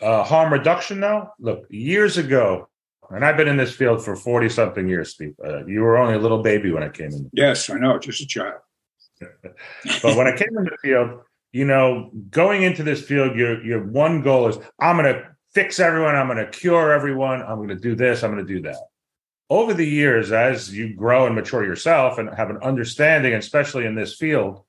Uh, 0.00 0.22
harm 0.22 0.52
reduction, 0.52 1.00
though. 1.00 1.30
Look, 1.40 1.66
years 1.70 2.18
ago, 2.18 2.68
and 3.10 3.24
I've 3.24 3.36
been 3.36 3.48
in 3.48 3.56
this 3.56 3.74
field 3.74 4.04
for 4.04 4.16
40 4.16 4.48
something 4.48 4.88
years, 4.88 5.10
Steve. 5.10 5.34
Uh, 5.44 5.64
you 5.66 5.80
were 5.80 5.96
only 5.96 6.14
a 6.14 6.18
little 6.18 6.42
baby 6.42 6.70
when 6.70 6.82
I 6.82 6.88
came 6.88 7.12
in. 7.12 7.30
Yes, 7.32 7.70
I 7.70 7.78
know, 7.78 7.98
just 7.98 8.20
a 8.20 8.26
child. 8.26 8.60
but 9.20 10.16
when 10.16 10.26
I 10.26 10.36
came 10.36 10.56
in 10.56 10.64
the 10.64 10.76
field, 10.82 11.20
you 11.52 11.64
know, 11.64 12.10
going 12.30 12.62
into 12.62 12.82
this 12.82 13.02
field, 13.02 13.36
your 13.36 13.64
your 13.64 13.82
one 13.82 14.22
goal 14.22 14.48
is 14.48 14.58
I'm 14.78 14.96
going 14.96 15.14
to 15.14 15.26
fix 15.54 15.80
everyone, 15.80 16.14
I'm 16.14 16.26
going 16.26 16.44
to 16.44 16.50
cure 16.50 16.92
everyone, 16.92 17.40
I'm 17.40 17.56
going 17.56 17.68
to 17.68 17.76
do 17.76 17.94
this, 17.94 18.22
I'm 18.22 18.32
going 18.32 18.46
to 18.46 18.54
do 18.54 18.60
that. 18.62 18.76
Over 19.48 19.72
the 19.72 19.86
years, 19.86 20.32
as 20.32 20.76
you 20.76 20.92
grow 20.94 21.24
and 21.24 21.34
mature 21.34 21.64
yourself 21.64 22.18
and 22.18 22.28
have 22.34 22.50
an 22.50 22.58
understanding, 22.58 23.32
especially 23.32 23.86
in 23.86 23.94
this 23.94 24.16
field, 24.16 24.64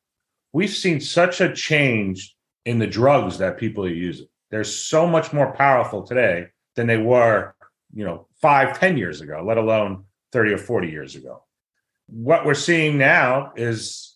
we've 0.53 0.69
seen 0.69 1.01
such 1.01 1.41
a 1.41 1.53
change 1.53 2.35
in 2.63 2.79
the 2.79 2.87
drugs 2.87 3.39
that 3.39 3.57
people 3.57 3.83
are 3.83 3.89
using. 3.89 4.27
They're 4.49 4.63
so 4.63 5.07
much 5.07 5.33
more 5.33 5.51
powerful 5.51 6.03
today 6.03 6.47
than 6.75 6.87
they 6.87 6.97
were, 6.97 7.53
you 7.93 8.05
know, 8.05 8.27
five, 8.41 8.79
ten 8.79 8.97
years 8.97 9.21
ago, 9.21 9.43
let 9.45 9.57
alone 9.57 10.03
30 10.31 10.53
or 10.53 10.57
40 10.57 10.89
years 10.89 11.15
ago. 11.15 11.43
What 12.07 12.45
we're 12.45 12.53
seeing 12.53 12.97
now 12.97 13.53
is 13.55 14.15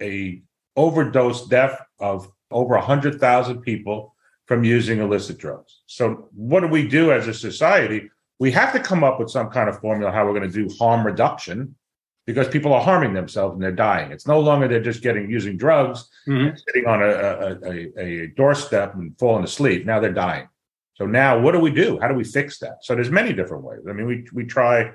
a 0.00 0.42
overdose 0.76 1.46
death 1.48 1.80
of 1.98 2.30
over 2.50 2.74
100,000 2.74 3.60
people 3.60 4.14
from 4.46 4.64
using 4.64 5.00
illicit 5.00 5.38
drugs. 5.38 5.82
So 5.86 6.28
what 6.34 6.60
do 6.60 6.68
we 6.68 6.88
do 6.88 7.12
as 7.12 7.28
a 7.28 7.34
society? 7.34 8.10
We 8.38 8.50
have 8.52 8.72
to 8.72 8.80
come 8.80 9.04
up 9.04 9.18
with 9.18 9.30
some 9.30 9.50
kind 9.50 9.68
of 9.68 9.78
formula 9.80 10.10
how 10.10 10.24
we're 10.24 10.38
going 10.38 10.50
to 10.50 10.68
do 10.68 10.74
harm 10.78 11.04
reduction 11.04 11.74
because 12.26 12.48
people 12.48 12.72
are 12.72 12.80
harming 12.80 13.14
themselves 13.14 13.54
and 13.54 13.62
they're 13.62 13.72
dying. 13.72 14.12
It's 14.12 14.26
no 14.26 14.40
longer 14.40 14.68
they're 14.68 14.82
just 14.82 15.02
getting 15.02 15.30
using 15.30 15.56
drugs, 15.56 16.08
mm-hmm. 16.26 16.56
sitting 16.66 16.86
on 16.86 17.02
a, 17.02 17.06
a, 17.06 17.58
a, 17.64 18.22
a 18.22 18.26
doorstep 18.28 18.94
and 18.94 19.18
falling 19.18 19.44
asleep. 19.44 19.84
Now 19.84 19.98
they're 19.98 20.12
dying. 20.12 20.48
So 20.98 21.06
now 21.06 21.38
what 21.38 21.52
do 21.52 21.60
we 21.60 21.70
do? 21.70 21.98
How 22.00 22.08
do 22.08 22.14
we 22.14 22.24
fix 22.24 22.58
that? 22.58 22.78
So 22.82 22.96
there's 22.96 23.10
many 23.10 23.32
different 23.32 23.62
ways. 23.62 23.80
I 23.88 23.92
mean, 23.92 24.06
we 24.06 24.26
we 24.32 24.44
try 24.44 24.90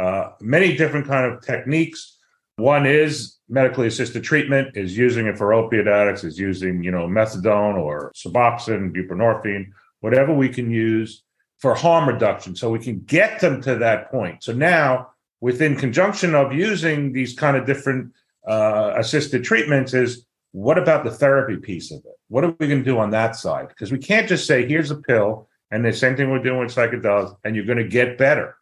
uh, 0.00 0.30
many 0.40 0.74
different 0.74 1.06
kind 1.06 1.30
of 1.30 1.42
techniques. 1.42 2.18
One 2.56 2.86
is 2.86 3.38
medically 3.50 3.86
assisted 3.86 4.24
treatment, 4.24 4.76
is 4.78 4.96
using 4.96 5.26
it 5.26 5.36
for 5.36 5.52
opiate 5.52 5.86
addicts, 5.86 6.24
is 6.24 6.38
using, 6.38 6.82
you 6.82 6.90
know, 6.90 7.06
methadone 7.06 7.76
or 7.76 8.12
Suboxone, 8.16 8.94
buprenorphine, 8.96 9.66
whatever 10.00 10.32
we 10.32 10.48
can 10.48 10.70
use 10.70 11.22
for 11.58 11.74
harm 11.74 12.08
reduction 12.08 12.56
so 12.56 12.70
we 12.70 12.78
can 12.78 13.00
get 13.00 13.40
them 13.40 13.60
to 13.62 13.76
that 13.76 14.10
point. 14.10 14.42
So 14.42 14.52
now, 14.54 15.10
within 15.42 15.76
conjunction 15.76 16.34
of 16.34 16.52
using 16.52 17.12
these 17.12 17.34
kind 17.34 17.58
of 17.58 17.66
different 17.66 18.12
uh, 18.48 18.94
assisted 18.96 19.44
treatments 19.44 19.92
is 19.92 20.24
what 20.52 20.78
about 20.78 21.04
the 21.04 21.10
therapy 21.10 21.56
piece 21.56 21.90
of 21.90 21.98
it? 21.98 22.18
What 22.28 22.44
are 22.44 22.54
we 22.58 22.68
going 22.68 22.80
to 22.80 22.84
do 22.84 22.98
on 22.98 23.10
that 23.10 23.36
side? 23.36 23.68
Because 23.68 23.90
we 23.90 23.98
can't 23.98 24.28
just 24.28 24.46
say, 24.46 24.66
here's 24.66 24.90
a 24.90 24.96
pill, 24.96 25.48
and 25.70 25.84
the 25.84 25.92
same 25.92 26.16
thing 26.16 26.30
we're 26.30 26.42
doing 26.42 26.60
with 26.60 26.74
psychedelics, 26.74 27.36
and 27.44 27.56
you're 27.56 27.64
going 27.64 27.78
to 27.78 27.88
get 27.88 28.18
better. 28.18 28.56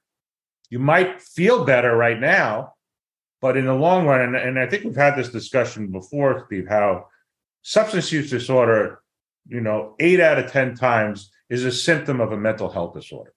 You 0.70 0.78
might 0.78 1.20
feel 1.20 1.64
better 1.64 1.96
right 1.96 2.18
now, 2.18 2.74
but 3.40 3.56
in 3.56 3.66
the 3.66 3.74
long 3.74 4.06
run, 4.06 4.20
and, 4.20 4.36
and 4.36 4.58
I 4.58 4.66
think 4.66 4.84
we've 4.84 4.94
had 4.94 5.16
this 5.16 5.30
discussion 5.30 5.90
before, 5.90 6.44
Steve, 6.46 6.68
how 6.68 7.06
substance 7.62 8.12
use 8.12 8.30
disorder, 8.30 9.02
you 9.48 9.60
know, 9.60 9.96
eight 9.98 10.20
out 10.20 10.38
of 10.38 10.50
10 10.50 10.76
times 10.76 11.30
is 11.48 11.64
a 11.64 11.72
symptom 11.72 12.20
of 12.20 12.30
a 12.30 12.36
mental 12.36 12.70
health 12.70 12.94
disorder. 12.94 13.34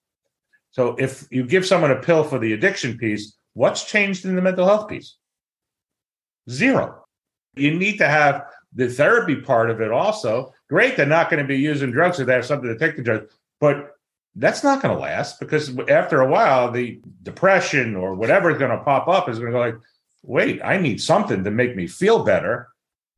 So 0.69 0.95
if 0.99 1.27
you 1.31 1.45
give 1.45 1.65
someone 1.65 1.91
a 1.91 2.01
pill 2.01 2.23
for 2.23 2.37
the 2.37 2.53
addiction 2.53 2.97
piece, 2.97 3.35
what's 3.53 3.83
changed 3.83 4.25
in 4.25 4.35
the 4.35 4.41
mental 4.41 4.67
health 4.67 4.87
piece? 4.87 5.15
Zero. 6.49 7.02
You 7.55 7.77
need 7.77 7.97
to 7.97 8.07
have 8.07 8.45
the 8.73 8.89
therapy 8.89 9.35
part 9.35 9.69
of 9.69 9.81
it 9.81 9.91
also. 9.91 10.53
Great, 10.69 10.97
they're 10.97 11.05
not 11.05 11.29
going 11.29 11.41
to 11.41 11.47
be 11.47 11.57
using 11.57 11.91
drugs 11.91 12.19
if 12.19 12.27
they 12.27 12.33
have 12.33 12.45
something 12.45 12.69
to 12.69 12.77
take 12.77 12.95
the 12.95 13.03
drugs, 13.03 13.31
but 13.59 13.91
that's 14.35 14.63
not 14.63 14.81
going 14.81 14.95
to 14.95 15.01
last 15.01 15.39
because 15.39 15.77
after 15.89 16.21
a 16.21 16.29
while, 16.29 16.71
the 16.71 16.99
depression 17.21 17.95
or 17.95 18.15
whatever 18.15 18.49
is 18.49 18.57
going 18.57 18.75
to 18.75 18.83
pop 18.83 19.07
up 19.07 19.29
is 19.29 19.37
going 19.37 19.51
to 19.51 19.57
go 19.57 19.59
like, 19.59 19.75
wait, 20.23 20.59
I 20.63 20.77
need 20.77 21.01
something 21.01 21.43
to 21.43 21.51
make 21.51 21.75
me 21.75 21.85
feel 21.85 22.23
better. 22.23 22.69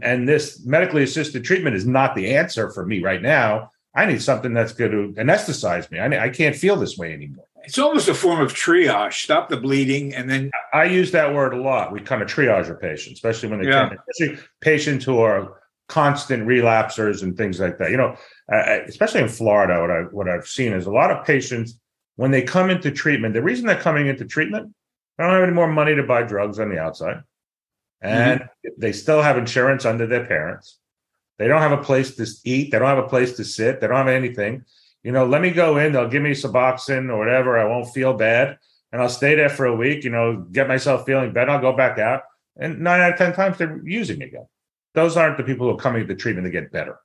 And 0.01 0.27
this 0.27 0.65
medically 0.65 1.03
assisted 1.03 1.45
treatment 1.45 1.75
is 1.75 1.85
not 1.85 2.15
the 2.15 2.35
answer 2.35 2.69
for 2.71 2.85
me 2.85 3.01
right 3.01 3.21
now. 3.21 3.71
I 3.95 4.05
need 4.05 4.21
something 4.21 4.53
that's 4.53 4.73
going 4.73 4.91
to 4.91 5.21
anesthetize 5.21 5.89
me. 5.89 5.99
I, 5.99 6.25
I 6.25 6.29
can't 6.29 6.55
feel 6.55 6.75
this 6.75 6.97
way 6.97 7.13
anymore. 7.13 7.45
It's 7.65 7.77
almost 7.77 8.07
a 8.07 8.13
form 8.13 8.41
of 8.41 8.53
triage. 8.53 9.23
Stop 9.23 9.49
the 9.49 9.57
bleeding, 9.57 10.13
and 10.13 10.29
then 10.29 10.51
I 10.73 10.85
use 10.85 11.11
that 11.11 11.33
word 11.33 11.53
a 11.53 11.61
lot. 11.61 11.91
We 11.91 11.99
kind 11.99 12.21
of 12.21 12.27
triage 12.27 12.69
our 12.69 12.75
patients, 12.75 13.17
especially 13.17 13.49
when 13.49 13.61
they 13.61 13.69
yeah. 13.69 13.89
come, 13.89 13.97
especially 14.09 14.43
patients 14.61 15.05
who 15.05 15.19
are 15.19 15.61
constant 15.87 16.47
relapsers 16.47 17.23
and 17.23 17.37
things 17.37 17.59
like 17.59 17.77
that. 17.77 17.91
You 17.91 17.97
know, 17.97 18.15
uh, 18.51 18.79
especially 18.87 19.21
in 19.21 19.29
Florida, 19.29 19.81
what 19.81 19.91
I 19.91 20.01
what 20.03 20.29
I've 20.29 20.47
seen 20.47 20.73
is 20.73 20.85
a 20.85 20.91
lot 20.91 21.11
of 21.11 21.25
patients 21.25 21.79
when 22.15 22.31
they 22.31 22.41
come 22.41 22.69
into 22.69 22.91
treatment. 22.91 23.33
The 23.33 23.41
reason 23.41 23.65
they're 23.65 23.79
coming 23.79 24.07
into 24.07 24.25
treatment, 24.25 24.73
they 25.17 25.23
don't 25.23 25.33
have 25.33 25.43
any 25.43 25.53
more 25.53 25.67
money 25.67 25.95
to 25.95 26.03
buy 26.03 26.23
drugs 26.23 26.59
on 26.59 26.69
the 26.69 26.79
outside, 26.79 27.21
and 28.01 28.41
mm-hmm. 28.41 28.69
they 28.77 28.91
still 28.91 29.21
have 29.21 29.37
insurance 29.37 29.85
under 29.85 30.07
their 30.07 30.25
parents. 30.25 30.77
They 31.37 31.47
don't 31.47 31.61
have 31.61 31.73
a 31.73 31.83
place 31.83 32.15
to 32.15 32.25
eat. 32.45 32.71
They 32.71 32.79
don't 32.79 32.87
have 32.87 33.03
a 33.03 33.09
place 33.09 33.35
to 33.37 33.43
sit. 33.43 33.81
They 33.81 33.87
don't 33.87 33.97
have 33.97 34.07
anything. 34.07 34.63
You 35.05 35.11
know, 35.11 35.23
let 35.27 35.43
me 35.43 35.51
go 35.51 35.77
in. 35.77 35.91
They'll 35.91 36.09
give 36.09 36.23
me 36.23 36.31
Suboxone 36.31 37.11
or 37.11 37.19
whatever. 37.19 37.59
I 37.59 37.65
won't 37.65 37.93
feel 37.93 38.13
bad, 38.15 38.57
and 38.91 38.99
I'll 38.99 39.07
stay 39.07 39.35
there 39.35 39.49
for 39.49 39.67
a 39.67 39.75
week. 39.75 40.03
You 40.03 40.09
know, 40.09 40.37
get 40.51 40.67
myself 40.67 41.05
feeling 41.05 41.31
better. 41.31 41.51
I'll 41.51 41.61
go 41.61 41.77
back 41.77 41.99
out, 41.99 42.23
and 42.57 42.79
nine 42.81 43.01
out 43.01 43.11
of 43.11 43.17
ten 43.19 43.31
times 43.31 43.59
they're 43.59 43.79
using 43.85 44.23
again. 44.23 44.47
Those 44.95 45.15
aren't 45.15 45.37
the 45.37 45.43
people 45.43 45.67
who 45.67 45.75
are 45.75 45.79
coming 45.79 46.07
to 46.07 46.15
treatment 46.15 46.45
to 46.45 46.49
get 46.51 46.71
better. 46.71 46.97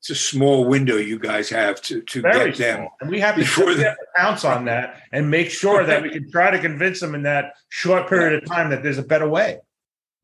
It's 0.00 0.10
a 0.10 0.16
small 0.16 0.64
window 0.64 0.96
you 0.96 1.16
guys 1.16 1.48
have 1.50 1.80
to 1.82 2.00
to 2.02 2.22
Very 2.22 2.50
get 2.50 2.58
them, 2.58 2.88
and 3.00 3.08
we 3.08 3.20
have 3.20 3.36
to, 3.36 3.40
before 3.42 3.72
the- 3.72 3.94
pounce 4.16 4.44
on 4.44 4.64
that 4.64 5.00
and 5.12 5.30
make 5.30 5.48
sure 5.48 5.86
that 5.86 6.02
we 6.02 6.10
can 6.10 6.28
try 6.32 6.50
to 6.50 6.58
convince 6.58 6.98
them 6.98 7.14
in 7.14 7.22
that 7.22 7.54
short 7.68 8.08
period 8.08 8.42
of 8.42 8.48
time 8.48 8.68
that 8.70 8.82
there's 8.82 8.98
a 8.98 9.02
better 9.04 9.28
way. 9.28 9.60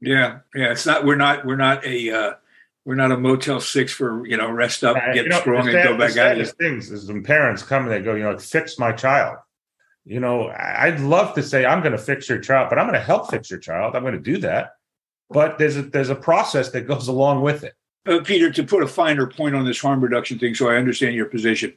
Yeah, 0.00 0.40
yeah. 0.52 0.72
It's 0.72 0.84
not. 0.84 1.04
We're 1.04 1.14
not. 1.14 1.46
We're 1.46 1.54
not 1.54 1.86
a. 1.86 2.10
Uh, 2.10 2.32
we're 2.84 2.94
not 2.94 3.12
a 3.12 3.16
Motel 3.16 3.60
Six 3.60 3.92
for 3.92 4.26
you 4.26 4.36
know 4.36 4.50
rest 4.50 4.84
up, 4.84 4.96
get 5.12 5.24
you 5.24 5.28
know, 5.28 5.40
strong, 5.40 5.68
and 5.68 5.84
go 5.84 5.96
back 5.96 6.16
out. 6.16 6.46
Things 6.58 6.90
is 6.90 7.08
when 7.08 7.22
parents 7.22 7.62
come 7.62 7.84
and 7.84 7.92
they 7.92 8.00
go, 8.00 8.14
you 8.14 8.24
know, 8.24 8.38
fix 8.38 8.78
my 8.78 8.92
child. 8.92 9.38
You 10.04 10.18
know, 10.18 10.48
I'd 10.48 11.00
love 11.00 11.34
to 11.34 11.42
say 11.42 11.66
I'm 11.66 11.80
going 11.80 11.92
to 11.92 11.98
fix 11.98 12.28
your 12.28 12.38
child, 12.38 12.68
but 12.70 12.78
I'm 12.78 12.86
going 12.86 12.98
to 12.98 13.04
help 13.04 13.30
fix 13.30 13.50
your 13.50 13.60
child. 13.60 13.94
I'm 13.94 14.02
going 14.02 14.14
to 14.14 14.20
do 14.20 14.38
that, 14.38 14.76
but 15.28 15.58
there's 15.58 15.76
a 15.76 15.82
there's 15.82 16.08
a 16.08 16.14
process 16.14 16.70
that 16.70 16.88
goes 16.88 17.08
along 17.08 17.42
with 17.42 17.64
it. 17.64 17.74
Uh, 18.06 18.20
Peter, 18.24 18.50
to 18.50 18.64
put 18.64 18.82
a 18.82 18.88
finer 18.88 19.26
point 19.26 19.54
on 19.54 19.66
this 19.66 19.80
harm 19.80 20.00
reduction 20.00 20.38
thing, 20.38 20.54
so 20.54 20.68
I 20.70 20.76
understand 20.76 21.14
your 21.14 21.26
position. 21.26 21.74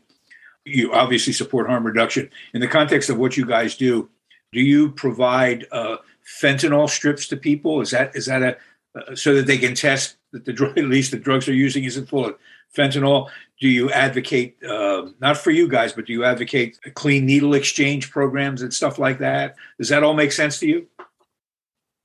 You 0.64 0.94
obviously 0.94 1.34
support 1.34 1.68
harm 1.68 1.86
reduction 1.86 2.30
in 2.54 2.62
the 2.62 2.68
context 2.70 3.10
of 3.10 3.18
what 3.18 3.36
you 3.36 3.46
guys 3.46 3.76
do. 3.76 4.10
Do 4.54 4.62
you 4.62 4.92
provide 4.92 5.68
uh, 5.74 5.98
fentanyl 6.42 6.90
strips 6.90 7.28
to 7.28 7.38
people? 7.38 7.82
Is 7.82 7.92
that 7.92 8.16
is 8.16 8.28
that 8.28 8.42
a 8.42 8.58
uh, 8.96 9.16
so 9.16 9.34
that 9.36 9.48
they 9.48 9.58
can 9.58 9.76
test 9.76 10.16
that 10.34 10.46
the 10.46 10.54
drug, 10.54 10.78
at 10.78 10.86
least 10.86 11.12
the 11.12 11.18
drugs 11.18 11.46
they're 11.46 11.56
using 11.56 11.86
isn't 11.86 12.10
full 12.10 12.26
of 12.26 12.36
fentanyl? 12.76 13.30
Do 13.62 13.70
you 13.70 13.90
advocate 13.92 14.58
uh, 14.64 15.08
not 15.22 15.38
for 15.38 15.52
you 15.52 15.70
guys, 15.70 15.94
but 15.94 16.06
do 16.06 16.14
you 16.14 16.26
advocate 16.26 16.78
clean 16.96 17.26
needle 17.26 17.54
exchange 17.54 18.12
programs 18.12 18.62
and 18.62 18.74
stuff 18.74 19.00
like 19.00 19.20
that? 19.20 19.56
Does 19.78 19.90
that 19.90 20.04
all 20.04 20.14
make 20.14 20.34
sense 20.34 20.60
to 20.60 20.68
you? 20.68 20.88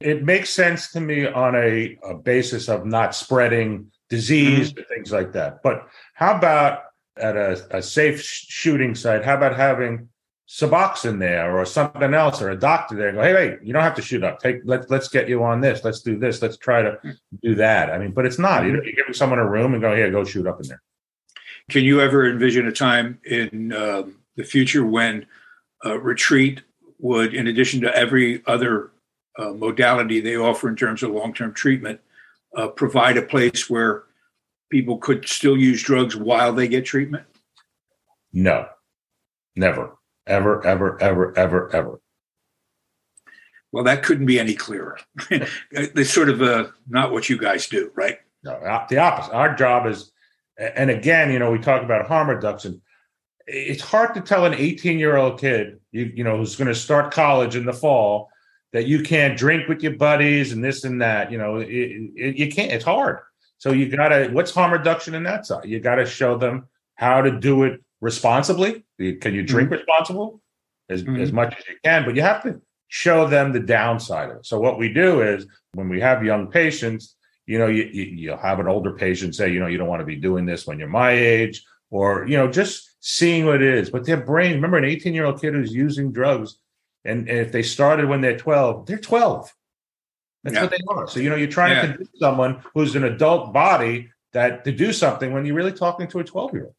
It 0.00 0.22
makes 0.22 0.50
sense 0.50 0.92
to 0.92 1.00
me 1.00 1.26
on 1.26 1.56
a, 1.56 1.98
a 2.04 2.14
basis 2.14 2.68
of 2.68 2.86
not 2.86 3.16
spreading 3.16 3.90
disease 4.08 4.70
mm-hmm. 4.70 4.78
and 4.78 4.86
things 4.86 5.10
like 5.10 5.32
that. 5.32 5.62
But 5.62 5.88
how 6.14 6.36
about 6.36 6.82
at 7.16 7.36
a, 7.36 7.78
a 7.78 7.82
safe 7.82 8.22
shooting 8.22 8.94
site? 8.94 9.24
How 9.24 9.34
about 9.34 9.56
having 9.56 10.08
Suboxone 10.48 11.18
there 11.18 11.58
or 11.58 11.66
something 11.66 12.14
else 12.14 12.40
or 12.40 12.48
a 12.48 12.58
doctor 12.58 12.96
there 12.96 13.12
go, 13.12 13.22
hey, 13.22 13.34
wait, 13.34 13.58
you 13.62 13.74
don't 13.74 13.82
have 13.82 13.94
to 13.96 14.02
shoot 14.02 14.24
up. 14.24 14.40
Take 14.40 14.62
let's 14.64 14.88
let's 14.88 15.08
get 15.08 15.28
you 15.28 15.44
on 15.44 15.61
this. 15.61 15.84
Let's 15.84 16.00
do 16.00 16.18
this. 16.18 16.40
Let's 16.40 16.56
try 16.56 16.80
to 16.80 16.98
do 17.42 17.54
that. 17.56 17.90
I 17.90 17.98
mean, 17.98 18.12
but 18.12 18.24
it's 18.24 18.38
not. 18.38 18.64
You 18.64 18.72
know, 18.72 18.82
you 18.82 18.94
give 18.94 19.14
someone 19.14 19.38
a 19.38 19.48
room 19.48 19.74
and 19.74 19.82
go, 19.82 19.94
here, 19.94 20.11
go 20.11 20.24
shoot 20.24 20.46
up 20.46 20.58
in 20.62 20.68
there. 20.68 20.82
Can 21.68 21.84
you 21.84 22.00
ever 22.00 22.30
envision 22.30 22.66
a 22.66 22.72
time 22.72 23.20
in 23.26 23.74
um, 23.74 24.16
the 24.37 24.42
future 24.42 24.87
when 24.87 25.26
uh, 25.84 26.00
retreat 26.00 26.62
would, 26.98 27.34
in 27.34 27.48
addition 27.48 27.82
to 27.82 27.94
every 27.94 28.42
other 28.46 28.90
uh, 29.38 29.50
modality 29.50 30.20
they 30.20 30.37
offer 30.37 30.70
in 30.70 30.76
terms 30.76 31.02
of 31.02 31.11
long-term 31.11 31.52
treatment, 31.52 32.00
uh, 32.56 32.68
provide 32.68 33.18
a 33.18 33.22
place 33.22 33.68
where 33.68 34.04
people 34.70 34.96
could 34.96 35.28
still 35.28 35.58
use 35.58 35.82
drugs 35.82 36.16
while 36.16 36.54
they 36.54 36.68
get 36.68 36.87
treatment? 36.87 37.26
No, 38.32 38.66
never 39.54 39.97
ever, 40.28 40.64
ever, 40.66 41.00
ever, 41.02 41.36
ever, 41.36 41.74
ever. 41.74 42.00
Well, 43.72 43.84
that 43.84 44.02
couldn't 44.02 44.26
be 44.26 44.40
any 44.40 44.54
clearer. 44.54 44.98
it's 45.70 46.10
sort 46.10 46.28
of 46.28 46.40
uh, 46.40 46.68
not 46.88 47.12
what 47.12 47.28
you 47.28 47.38
guys 47.38 47.66
do, 47.66 47.90
right? 47.94 48.18
No, 48.42 48.58
the 48.88 48.98
opposite. 48.98 49.32
Our 49.32 49.54
job 49.54 49.86
is, 49.86 50.12
and 50.58 50.90
again, 50.90 51.30
you 51.30 51.38
know, 51.38 51.50
we 51.50 51.58
talk 51.58 51.82
about 51.82 52.06
harm 52.06 52.30
reduction. 52.30 52.80
It's 53.46 53.82
hard 53.82 54.14
to 54.14 54.20
tell 54.20 54.46
an 54.46 54.54
18 54.54 54.98
year 54.98 55.16
old 55.16 55.40
kid, 55.40 55.80
you, 55.92 56.04
you 56.14 56.24
know, 56.24 56.36
who's 56.36 56.56
going 56.56 56.68
to 56.68 56.74
start 56.74 57.12
college 57.12 57.56
in 57.56 57.66
the 57.66 57.72
fall, 57.72 58.30
that 58.72 58.86
you 58.86 59.02
can't 59.02 59.38
drink 59.38 59.68
with 59.68 59.82
your 59.82 59.96
buddies 59.96 60.52
and 60.52 60.64
this 60.64 60.84
and 60.84 61.00
that. 61.02 61.30
You 61.32 61.38
know, 61.38 61.56
it, 61.56 61.68
it, 61.68 62.36
you 62.36 62.50
can't. 62.50 62.72
It's 62.72 62.84
hard. 62.84 63.18
So 63.58 63.72
you 63.72 63.94
got 63.94 64.08
to. 64.08 64.28
What's 64.28 64.52
harm 64.52 64.72
reduction 64.72 65.14
in 65.14 65.24
that 65.24 65.46
side? 65.46 65.64
You 65.64 65.80
got 65.80 65.96
to 65.96 66.06
show 66.06 66.36
them 66.38 66.68
how 66.94 67.20
to 67.22 67.30
do 67.30 67.64
it 67.64 67.80
responsibly. 68.00 68.84
Can 68.98 69.34
you 69.34 69.42
drink 69.42 69.70
mm-hmm. 69.70 69.78
responsible 69.78 70.40
as, 70.88 71.02
mm-hmm. 71.02 71.20
as 71.20 71.32
much 71.32 71.54
as 71.56 71.66
you 71.68 71.76
can? 71.84 72.04
But 72.04 72.16
you 72.16 72.22
have 72.22 72.42
to 72.44 72.61
show 72.88 73.26
them 73.26 73.52
the 73.52 73.61
downside 73.61 74.30
of 74.30 74.38
it. 74.38 74.46
So 74.46 74.58
what 74.58 74.78
we 74.78 74.92
do 74.92 75.22
is 75.22 75.46
when 75.74 75.88
we 75.88 76.00
have 76.00 76.24
young 76.24 76.50
patients, 76.50 77.16
you 77.46 77.58
know, 77.58 77.66
you, 77.66 77.84
you 77.84 78.04
you'll 78.04 78.37
have 78.38 78.61
an 78.61 78.68
older 78.68 78.92
patient 78.92 79.34
say, 79.34 79.50
you 79.50 79.61
know, 79.61 79.66
you 79.66 79.78
don't 79.78 79.88
want 79.88 80.00
to 80.00 80.06
be 80.06 80.16
doing 80.16 80.46
this 80.46 80.66
when 80.66 80.78
you're 80.78 80.88
my 80.88 81.12
age, 81.12 81.64
or 81.90 82.26
you 82.26 82.37
know, 82.37 82.50
just 82.50 82.96
seeing 83.00 83.46
what 83.46 83.62
it 83.62 83.74
is. 83.74 83.90
But 83.90 84.04
their 84.04 84.18
brain, 84.18 84.54
remember, 84.54 84.76
an 84.76 84.84
18 84.84 85.14
year 85.14 85.24
old 85.24 85.40
kid 85.40 85.54
who's 85.54 85.72
using 85.72 86.12
drugs, 86.12 86.58
and, 87.04 87.28
and, 87.28 87.38
if 87.38 87.52
they 87.52 87.62
started 87.62 88.08
when 88.08 88.20
they're 88.20 88.37
12, 88.37 88.87
they're 88.87 88.98
12. 88.98 89.52
That's 90.44 90.54
yeah. 90.54 90.62
what 90.62 90.70
they 90.70 90.78
are. 90.88 91.08
So 91.08 91.20
you 91.20 91.30
know, 91.30 91.37
you're 91.37 91.48
trying 91.48 91.72
yeah. 91.72 91.82
to 91.82 91.88
convince 91.88 92.11
someone 92.18 92.62
who's 92.74 92.94
an 92.96 93.04
adult 93.04 93.52
body 93.54 94.11
that 94.34 94.64
to 94.64 94.72
do 94.72 94.92
something 94.92 95.32
when 95.32 95.46
you're 95.46 95.56
really 95.56 95.72
talking 95.72 96.06
to 96.08 96.18
a 96.18 96.24
12 96.24 96.52
year 96.52 96.64
old. 96.64 96.74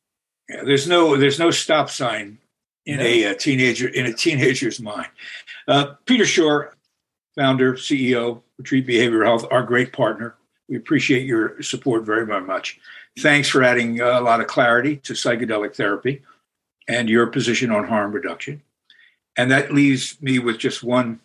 Yeah, 0.50 0.64
there's 0.64 0.88
no 0.88 1.16
there's 1.16 1.40
no 1.40 1.52
stop 1.52 1.90
sign 1.90 2.40
in 2.86 2.98
no. 2.98 3.04
a, 3.04 3.24
a, 3.26 3.36
teenager 3.36 3.88
in 3.88 4.08
a 4.08 4.14
teenager's 4.14 4.80
mind. 4.80 5.10
Uh, 5.68 5.94
Peter 6.06 6.26
Schorr, 6.26 6.74
founder 7.36 7.74
CEO 7.74 8.42
Retreat 8.58 8.88
Behavioral 8.88 9.26
Health, 9.26 9.46
our 9.52 9.64
great 9.64 9.94
partner. 9.94 10.36
We 10.68 10.76
appreciate 10.76 11.26
your 11.26 11.62
support 11.62 12.04
very 12.04 12.26
very 12.26 12.42
much. 12.42 12.80
Thanks 13.20 13.48
for 13.48 13.64
adding 13.64 14.02
a 14.02 14.22
lot 14.22 14.42
of 14.42 14.48
clarity 14.48 14.98
to 14.98 15.14
psychedelic 15.14 15.76
therapy 15.76 16.22
and 16.88 17.10
your 17.10 17.28
position 17.28 17.72
on 17.72 17.88
harm 17.88 18.12
reduction. 18.12 18.62
And 19.38 19.52
that 19.52 19.74
leaves 19.74 20.22
me 20.22 20.40
with 20.40 20.58
just 20.58 20.84
one 20.84 21.20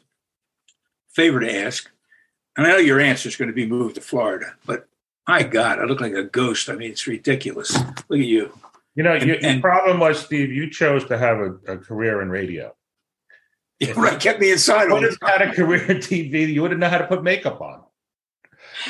favor 1.08 1.40
to 1.40 1.52
ask. 1.52 1.90
And 2.56 2.66
I 2.66 2.70
know 2.70 2.76
your 2.76 3.00
answer 3.00 3.28
is 3.28 3.36
going 3.36 3.48
to 3.48 3.54
be 3.54 3.66
moved 3.66 3.94
to 3.96 4.00
Florida, 4.00 4.54
but 4.66 4.86
my 5.26 5.42
God, 5.42 5.78
I 5.78 5.84
look 5.84 6.00
like 6.00 6.12
a 6.12 6.22
ghost. 6.22 6.68
I 6.68 6.74
mean, 6.74 6.90
it's 6.90 7.06
ridiculous. 7.06 7.76
Look 8.08 8.20
at 8.20 8.26
you. 8.26 8.52
You 8.94 9.02
know, 9.02 9.12
and, 9.12 9.28
and, 9.28 9.58
the 9.58 9.60
problem 9.60 9.98
was, 9.98 10.20
Steve, 10.20 10.52
you 10.52 10.70
chose 10.70 11.04
to 11.06 11.18
have 11.18 11.38
a, 11.38 11.54
a 11.66 11.78
career 11.78 12.22
in 12.22 12.30
radio. 12.30 12.74
Yeah, 13.80 13.92
right, 13.96 14.20
kept 14.20 14.40
me 14.40 14.52
inside. 14.52 14.84
You 14.84 14.94
would 14.94 15.02
have 15.02 15.18
had 15.22 15.42
a 15.42 15.52
career 15.52 15.90
in 15.90 15.98
TV. 15.98 16.52
You 16.52 16.62
wouldn't 16.62 16.80
know 16.80 16.88
how 16.88 16.98
to 16.98 17.06
put 17.06 17.22
makeup 17.22 17.60
on. 17.60 17.82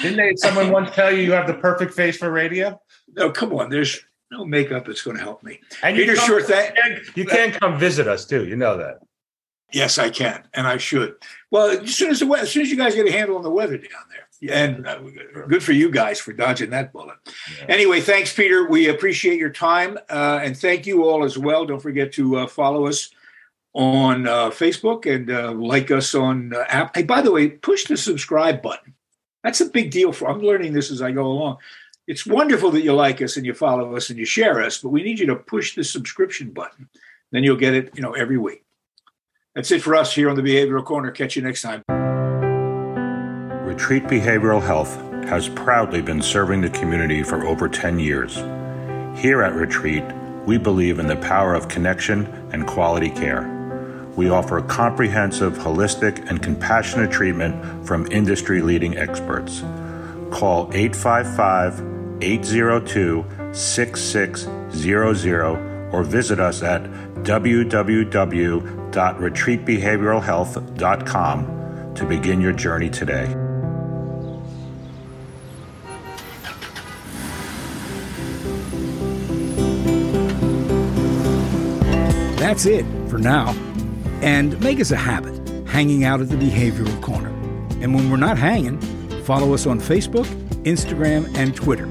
Didn't 0.03 0.19
they? 0.19 0.35
Someone 0.37 0.71
once 0.71 0.91
tell 0.95 1.11
you 1.11 1.23
you 1.23 1.33
have 1.33 1.47
the 1.47 1.55
perfect 1.55 1.95
face 1.95 2.19
for 2.19 2.31
radio? 2.31 2.81
No, 3.15 3.31
come 3.31 3.53
on. 3.55 3.71
There's 3.71 4.01
no 4.31 4.45
makeup 4.45 4.87
that's 4.87 5.03
going 5.03 5.17
to 5.17 5.23
help 5.23 5.43
me. 5.43 5.61
And 5.83 5.97
Peter, 5.97 6.13
you 6.13 6.19
sure 6.19 6.43
thing. 6.43 6.73
You 7.15 7.25
can't 7.25 7.59
come 7.61 7.79
visit 7.79 8.09
us 8.09 8.27
too. 8.27 8.47
You 8.47 8.57
know 8.57 8.77
that. 8.77 8.99
Yes, 9.75 9.99
I 9.99 10.09
can, 10.09 10.47
and 10.55 10.67
I 10.67 10.77
should. 10.77 11.17
Well, 11.51 11.71
as 11.83 11.95
soon 11.95 12.11
as 12.11 12.21
the 12.21 12.27
as 12.33 12.51
soon 12.51 12.63
as 12.63 12.71
you 12.71 12.77
guys 12.77 12.95
get 12.95 13.09
a 13.09 13.13
handle 13.13 13.37
on 13.37 13.43
the 13.43 13.51
weather 13.51 13.77
down 13.77 14.05
there, 14.09 14.55
and 14.55 14.87
uh, 14.87 15.01
good 15.49 15.63
for 15.63 15.73
you 15.73 15.91
guys 15.91 16.21
for 16.21 16.33
dodging 16.33 16.71
that 16.71 16.93
bullet. 16.93 17.17
Yeah. 17.59 17.67
Anyway, 17.69 18.01
thanks, 18.01 18.33
Peter. 18.33 18.69
We 18.69 18.89
appreciate 18.89 19.39
your 19.39 19.51
time, 19.51 19.99
uh, 20.09 20.41
and 20.43 20.57
thank 20.57 20.87
you 20.87 21.05
all 21.05 21.25
as 21.25 21.37
well. 21.37 21.67
Don't 21.67 21.81
forget 21.81 22.13
to 22.15 22.37
uh, 22.37 22.47
follow 22.47 22.87
us 22.87 23.11
on 23.73 24.29
uh, 24.29 24.51
Facebook 24.51 25.13
and 25.13 25.31
uh, 25.31 25.51
like 25.53 25.91
us 25.91 26.15
on 26.15 26.55
uh, 26.55 26.65
app. 26.69 26.95
Hey, 26.95 27.03
by 27.03 27.21
the 27.21 27.33
way, 27.33 27.49
push 27.49 27.85
the 27.85 27.97
subscribe 27.97 28.63
button. 28.63 28.95
That's 29.43 29.61
a 29.61 29.67
big 29.67 29.91
deal 29.91 30.13
for. 30.13 30.31
I'm 30.31 30.41
learning 30.41 30.73
this 30.73 30.93
as 30.93 31.03
I 31.03 31.11
go 31.11 31.27
along. 31.27 31.59
It's 32.07 32.27
wonderful 32.27 32.71
that 32.73 32.85
you 32.85 32.93
like 32.93 33.23
us 33.23 33.37
and 33.37 33.47
you 33.47 33.55
follow 33.55 33.97
us 33.97 34.11
and 34.11 34.19
you 34.19 34.27
share 34.27 34.63
us, 34.63 34.79
but 34.79 34.91
we 34.91 35.03
need 35.03 35.19
you 35.19 35.27
to 35.27 35.37
push 35.37 35.75
the 35.75 35.83
subscription 35.83 36.51
button. 36.51 36.89
Then 37.33 37.43
you'll 37.43 37.57
get 37.57 37.75
it, 37.75 37.91
you 37.97 38.03
know, 38.03 38.13
every 38.13 38.39
week. 38.39 38.64
That's 39.55 39.71
it 39.71 39.83
for 39.83 39.95
us 39.95 40.13
here 40.13 40.29
on 40.29 40.35
the 40.35 40.43
Behavioral 40.43 40.85
Corner. 40.85 41.13
Catch 41.13 41.37
you 41.37 41.43
next 41.43 41.63
time. 41.63 41.85
Retreat 43.65 44.03
Behavioral 44.05 44.61
Health 44.61 44.97
has 45.29 45.49
proudly 45.49 46.03
been 46.03 46.21
serving 46.21 46.61
the 46.61 46.71
community 46.71 47.23
for 47.23 47.47
over 47.47 47.69
10 47.69 48.01
years. 48.01 48.35
Here 49.17 49.43
at 49.43 49.55
Retreat, 49.55 50.03
we 50.45 50.59
believe 50.59 50.99
in 50.99 51.07
the 51.07 51.15
power 51.17 51.55
of 51.55 51.69
connection 51.69 52.27
and 52.53 52.67
quality 52.67 53.11
care. 53.11 53.49
We 54.17 54.29
offer 54.29 54.61
comprehensive, 54.61 55.53
holistic, 55.55 56.29
and 56.29 56.43
compassionate 56.43 57.13
treatment 57.13 57.87
from 57.87 58.11
industry 58.11 58.61
leading 58.61 58.99
experts. 58.99 59.61
Call 60.33 60.69
855 60.75 61.81
802 62.23 63.25
6600 63.53 65.91
or 65.93 66.03
visit 66.03 66.41
us 66.41 66.65
at 66.65 66.83
www.retreatbehavioralhealth.com 68.95 71.95
to 71.95 72.07
begin 72.07 72.41
your 72.41 72.53
journey 72.53 72.89
today. 72.89 73.27
That's 82.39 82.65
it 82.67 82.87
for 83.09 83.19
now. 83.19 83.51
And 84.23 84.61
make 84.61 84.79
us 84.81 84.93
a 84.93 84.97
habit 84.97 85.35
hanging 85.69 86.05
out 86.05 86.21
at 86.21 86.29
the 86.29 86.37
Behavioral 86.37 87.03
Corner. 87.03 87.31
And 87.81 87.93
when 87.95 88.11
we're 88.11 88.17
not 88.17 88.39
hanging, 88.39 88.81
follow 89.25 89.55
us 89.55 89.67
on 89.67 89.81
Facebook, 89.81 90.27
Instagram, 90.63 91.37
and 91.37 91.55
Twitter 91.55 91.87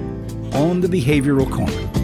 on 0.56 0.82
the 0.82 0.88
Behavioral 0.88 1.52
Corner. 1.52 2.03